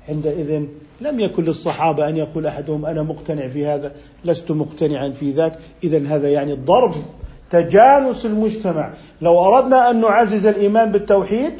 عندئذ 0.08 0.62
لم 1.00 1.20
يكن 1.20 1.44
للصحابة 1.44 2.08
أن 2.08 2.16
يقول 2.16 2.46
أحدهم 2.46 2.86
أنا 2.86 3.02
مقتنع 3.02 3.48
في 3.48 3.66
هذا 3.66 3.92
لست 4.24 4.50
مقتنعا 4.50 5.08
في 5.08 5.30
ذاك. 5.30 5.52
إذا 5.84 5.98
هذا 6.06 6.28
يعني 6.28 6.52
ضرب 6.52 6.94
تجانس 7.50 8.26
المجتمع. 8.26 8.90
لو 9.22 9.44
أردنا 9.44 9.90
أن 9.90 10.00
نعزز 10.00 10.46
الإيمان 10.46 10.92
بالتوحيد 10.92 11.52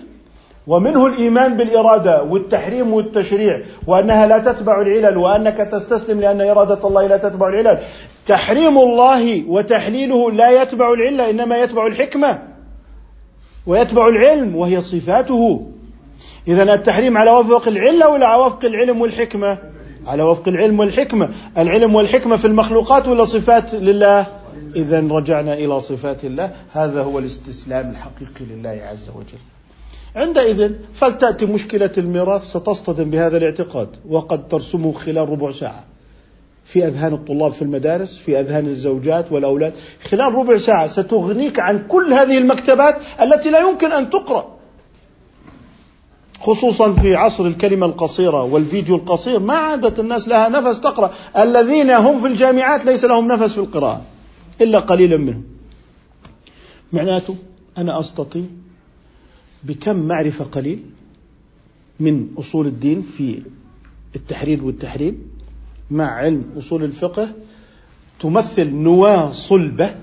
ومنه 0.66 1.06
الإيمان 1.06 1.56
بالإرادة 1.56 2.22
والتحريم 2.22 2.92
والتشريع 2.94 3.60
وأنها 3.86 4.26
لا 4.26 4.38
تتبع 4.38 4.80
العلل 4.80 5.16
وأنك 5.16 5.56
تستسلم 5.56 6.20
لأن 6.20 6.40
إرادة 6.40 6.88
الله 6.88 7.06
لا 7.06 7.16
تتبع 7.16 7.48
العلل 7.48 7.78
تحريم 8.26 8.78
الله 8.78 9.48
وتحليله 9.48 10.30
لا 10.30 10.62
يتبع 10.62 10.92
العلة 10.92 11.30
إنما 11.30 11.62
يتبع 11.62 11.86
الحكمة 11.86 12.42
ويتبع 13.66 14.08
العلم 14.08 14.56
وهي 14.56 14.80
صفاته. 14.80 15.66
اذا 16.48 16.74
التحريم 16.74 17.18
على 17.18 17.30
وفق 17.30 17.68
العلة 17.68 18.08
ولا 18.08 18.26
على 18.26 18.42
وفق 18.42 18.64
العلم 18.64 19.00
والحكمة؟ 19.00 19.58
على 20.06 20.22
وفق 20.22 20.48
العلم 20.48 20.80
والحكمة. 20.80 21.28
العلم 21.58 21.94
والحكمة 21.94 22.36
في 22.36 22.44
المخلوقات 22.44 23.08
ولا 23.08 23.24
صفات 23.24 23.74
لله؟ 23.74 24.26
اذا 24.76 25.00
رجعنا 25.00 25.54
إلى 25.54 25.80
صفات 25.80 26.24
الله. 26.24 26.52
هذا 26.72 27.02
هو 27.02 27.18
الاستسلام 27.18 27.90
الحقيقي 27.90 28.44
لله 28.44 28.82
عز 28.90 29.08
وجل. 29.08 29.42
عندئذ 30.16 30.72
فلتأتي 30.94 31.46
مشكلة 31.46 31.90
الميراث 31.98 32.44
ستصطدم 32.44 33.10
بهذا 33.10 33.36
الاعتقاد 33.36 33.88
وقد 34.08 34.48
ترسمه 34.48 34.92
خلال 34.92 35.28
ربع 35.28 35.50
ساعة. 35.50 35.91
في 36.64 36.86
أذهان 36.86 37.12
الطلاب 37.12 37.52
في 37.52 37.62
المدارس 37.62 38.18
في 38.18 38.40
أذهان 38.40 38.66
الزوجات 38.66 39.32
والأولاد. 39.32 39.72
خلال 40.10 40.34
ربع 40.34 40.56
ساعة 40.56 40.86
ستغنيك 40.86 41.58
عن 41.58 41.86
كل 41.88 42.12
هذه 42.12 42.38
المكتبات 42.38 42.96
التي 43.22 43.50
لا 43.50 43.60
يمكن 43.60 43.92
أن 43.92 44.10
تقرأ. 44.10 44.56
خصوصا 46.40 46.92
في 46.92 47.14
عصر 47.14 47.46
الكلمة 47.46 47.86
القصيرة 47.86 48.42
والفيديو 48.42 48.96
القصير 48.96 49.38
ما 49.40 49.54
عادت 49.54 50.00
الناس 50.00 50.28
لها 50.28 50.48
نفس 50.48 50.80
تقرأ. 50.80 51.12
الذين 51.38 51.90
هم 51.90 52.20
في 52.20 52.26
الجامعات 52.26 52.86
ليس 52.86 53.04
لهم 53.04 53.28
نفس 53.28 53.52
في 53.52 53.58
القراءة 53.58 54.02
إلا 54.60 54.78
قليلا 54.78 55.16
منهم. 55.16 55.44
معناته 56.92 57.36
أنا 57.78 58.00
أستطيع 58.00 58.42
بكم 59.64 59.96
معرفة 59.96 60.44
قليل 60.44 60.82
من 62.00 62.28
أصول 62.38 62.66
الدين 62.66 63.02
في 63.02 63.42
التحرير 64.16 64.64
والتحريم؟ 64.64 65.31
مع 65.92 66.04
علم 66.04 66.44
أصول 66.58 66.84
الفقه 66.84 67.28
تمثل 68.20 68.68
نواة 68.68 69.32
صلبة 69.32 69.94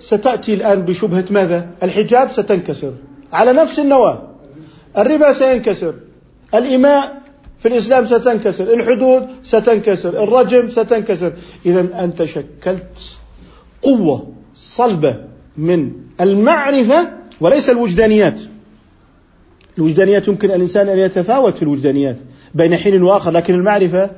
ستأتي 0.00 0.54
الآن 0.54 0.82
بشبهة 0.82 1.24
ماذا؟ 1.30 1.70
الحجاب 1.82 2.30
ستنكسر. 2.30 2.92
على 3.32 3.52
نفس 3.52 3.78
النواة. 3.78 4.22
الربا 4.98 5.32
سينكسر. 5.32 5.94
الإماء 6.54 7.22
في 7.60 7.68
الإسلام 7.68 8.06
ستنكسر. 8.06 8.74
الحدود 8.74 9.26
ستنكسر. 9.44 10.22
الرجم 10.24 10.68
ستنكسر. 10.68 11.32
إذا 11.66 12.04
أنت 12.04 12.24
شكلت 12.24 13.18
قوة 13.82 14.32
صلبة 14.54 15.16
من 15.56 15.92
المعرفة 16.20 17.12
وليس 17.40 17.70
الوجدانيات. 17.70 18.40
الوجدانيات 19.78 20.28
يمكن 20.28 20.50
الإنسان 20.50 20.88
أن 20.88 20.98
يتفاوت 20.98 21.56
في 21.56 21.62
الوجدانيات 21.62 22.16
بين 22.54 22.76
حين 22.76 23.02
وآخر 23.02 23.30
لكن 23.30 23.54
المعرفة 23.54 24.10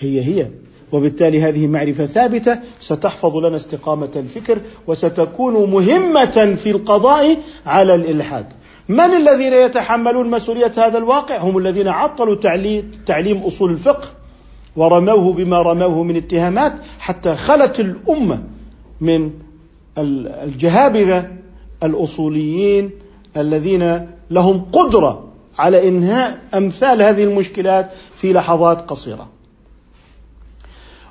هي 0.00 0.20
هي. 0.20 0.46
وبالتالي 0.92 1.42
هذه 1.42 1.66
معرفة 1.66 2.06
ثابتة. 2.06 2.58
ستحفظ 2.80 3.36
لنا 3.36 3.56
استقامة 3.56 4.10
الفكر 4.16 4.58
وستكون 4.86 5.70
مهمة 5.70 6.54
في 6.54 6.70
القضاء 6.70 7.38
على 7.66 7.94
الإلحاد. 7.94 8.46
من 8.88 9.00
الذين 9.00 9.52
يتحملون 9.52 10.30
مسؤولية 10.30 10.72
هذا 10.76 10.98
الواقع؟ 10.98 11.38
هم 11.38 11.58
الذين 11.58 11.88
عطلوا 11.88 12.34
تعليم 13.06 13.38
أصول 13.38 13.70
الفقه 13.70 14.08
ورموه 14.76 15.32
بما 15.32 15.62
رموه 15.62 16.02
من 16.02 16.16
اتهامات 16.16 16.72
حتى 16.98 17.34
خلت 17.34 17.80
الأمة 17.80 18.42
من 19.00 19.30
الجهابذة 19.98 21.28
الأصوليين 21.82 22.90
الذين 23.36 24.06
لهم 24.30 24.60
قدرة 24.72 25.28
على 25.58 25.88
إنهاء 25.88 26.38
أمثال 26.54 27.02
هذه 27.02 27.24
المشكلات 27.24 27.90
في 28.16 28.32
لحظات 28.32 28.80
قصيرة. 28.90 29.28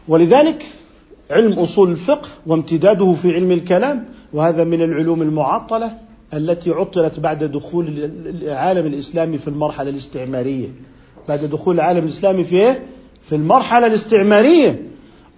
ولذلك 0.10 0.66
علم 1.32 1.60
أصول 1.60 1.92
الفقه 1.92 2.30
وامتداده 2.48 3.14
في 3.14 3.36
علم 3.36 3.52
الكلام 3.52 4.06
وهذا 4.34 4.64
من 4.64 4.82
العلوم 4.82 5.22
المعطلة 5.22 5.92
التي 6.34 6.72
عطلت 6.72 7.20
بعد 7.20 7.44
دخول 7.44 7.86
العالم 8.44 8.86
الإسلامي 8.86 9.38
في 9.38 9.48
المرحلة 9.48 9.90
الاستعمارية. 9.90 10.68
بعد 11.28 11.40
دخول 11.40 11.76
العالم 11.76 12.04
الإسلامي 12.04 12.44
في 12.44 12.56
إيه؟ 12.56 12.84
في 13.30 13.36
المرحلة 13.36 13.88
الاستعمارية. 13.88 14.90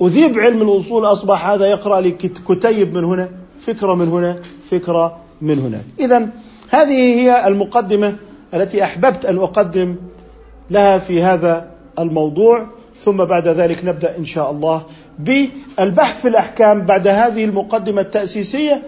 أذيب 0.02 0.40
علم 0.40 0.62
الأصول 0.62 1.06
أصبح 1.06 1.48
هذا 1.48 1.66
يقرأ 1.66 2.02
لي 2.02 2.12
كتيب 2.50 2.98
من 2.98 3.04
هنا 3.04 3.30
فكرة 3.60 3.96
من 3.96 4.08
هنا 4.08 4.40
فكرة 4.72 5.18
من 5.42 5.60
هناك 5.60 5.86
إذا 6.00 6.30
هذه 6.70 6.98
هي 6.98 7.48
المقدمة 7.48 8.16
التي 8.54 8.84
أحببت 8.84 9.26
أن 9.26 9.38
أقدم 9.38 9.96
لها 10.70 10.98
في 10.98 11.24
هذا 11.24 11.72
الموضوع 12.00 12.68
ثم 13.00 13.18
بعد 13.18 13.48
ذلك 13.48 13.86
نبدأ 13.86 14.18
إن 14.18 14.26
شاء 14.26 14.52
الله 14.52 14.82
بالبحث 15.20 16.22
في 16.22 16.28
الأحكام 16.28 16.82
بعد 16.82 17.08
هذه 17.08 17.46
المقدمة 17.46 18.02
التأسيسية 18.02 18.82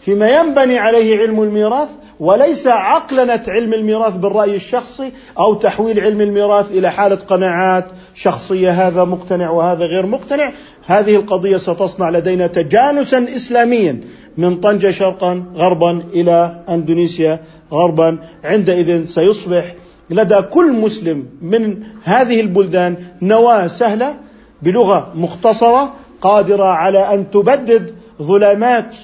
فيما 0.00 0.30
ينبني 0.30 0.78
عليه 0.78 1.18
علم 1.18 1.42
الميراث 1.42 1.88
وليس 2.20 2.66
عقلنة 2.66 3.42
علم 3.48 3.72
الميراث 3.72 4.16
بالرأي 4.16 4.56
الشخصي 4.56 5.12
أو 5.38 5.54
تحويل 5.54 6.00
علم 6.00 6.20
الميراث 6.20 6.70
إلى 6.70 6.90
حالة 6.90 7.16
قناعات 7.16 7.84
شخصية 8.14 8.70
هذا 8.70 9.04
مقتنع 9.04 9.50
وهذا 9.50 9.84
غير 9.86 10.06
مقتنع. 10.06 10.52
هذه 10.86 11.16
القضية 11.16 11.56
ستصنع 11.56 12.10
لدينا 12.10 12.46
تجانسا 12.46 13.26
إسلاميا 13.36 14.00
من 14.36 14.60
طنجة 14.60 14.90
شرقا 14.90 15.44
غربا 15.54 16.02
إلى 16.12 16.64
أندونيسيا 16.68 17.40
غربا. 17.72 18.18
عندئذ 18.44 19.04
سيصبح 19.04 19.74
لدى 20.10 20.42
كل 20.42 20.72
مسلم 20.72 21.26
من 21.42 21.82
هذه 22.04 22.40
البلدان 22.40 22.96
نواة 23.22 23.66
سهلة 23.66 24.16
بلغة 24.62 25.12
مختصرة 25.14 25.94
قادرة 26.20 26.64
على 26.64 27.14
أن 27.14 27.30
تبدد 27.30 27.94
ظلامات 28.22 28.96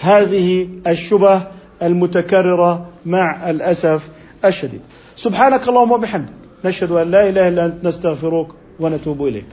هذه 0.00 0.68
الشبه 0.86 1.42
المتكررة 1.82 2.86
مع 3.06 3.50
الأسف 3.50 4.08
الشديد. 4.44 4.80
سبحانك 5.16 5.68
اللهم 5.68 5.92
وبحمدك 5.92 6.32
نشهد 6.64 6.90
أن 6.90 7.10
لا 7.10 7.28
إله 7.28 7.48
إلا 7.48 7.66
أنت 7.66 7.84
نستغفرك 7.84 8.46
ونتوب 8.80 9.26
إليك. 9.26 9.46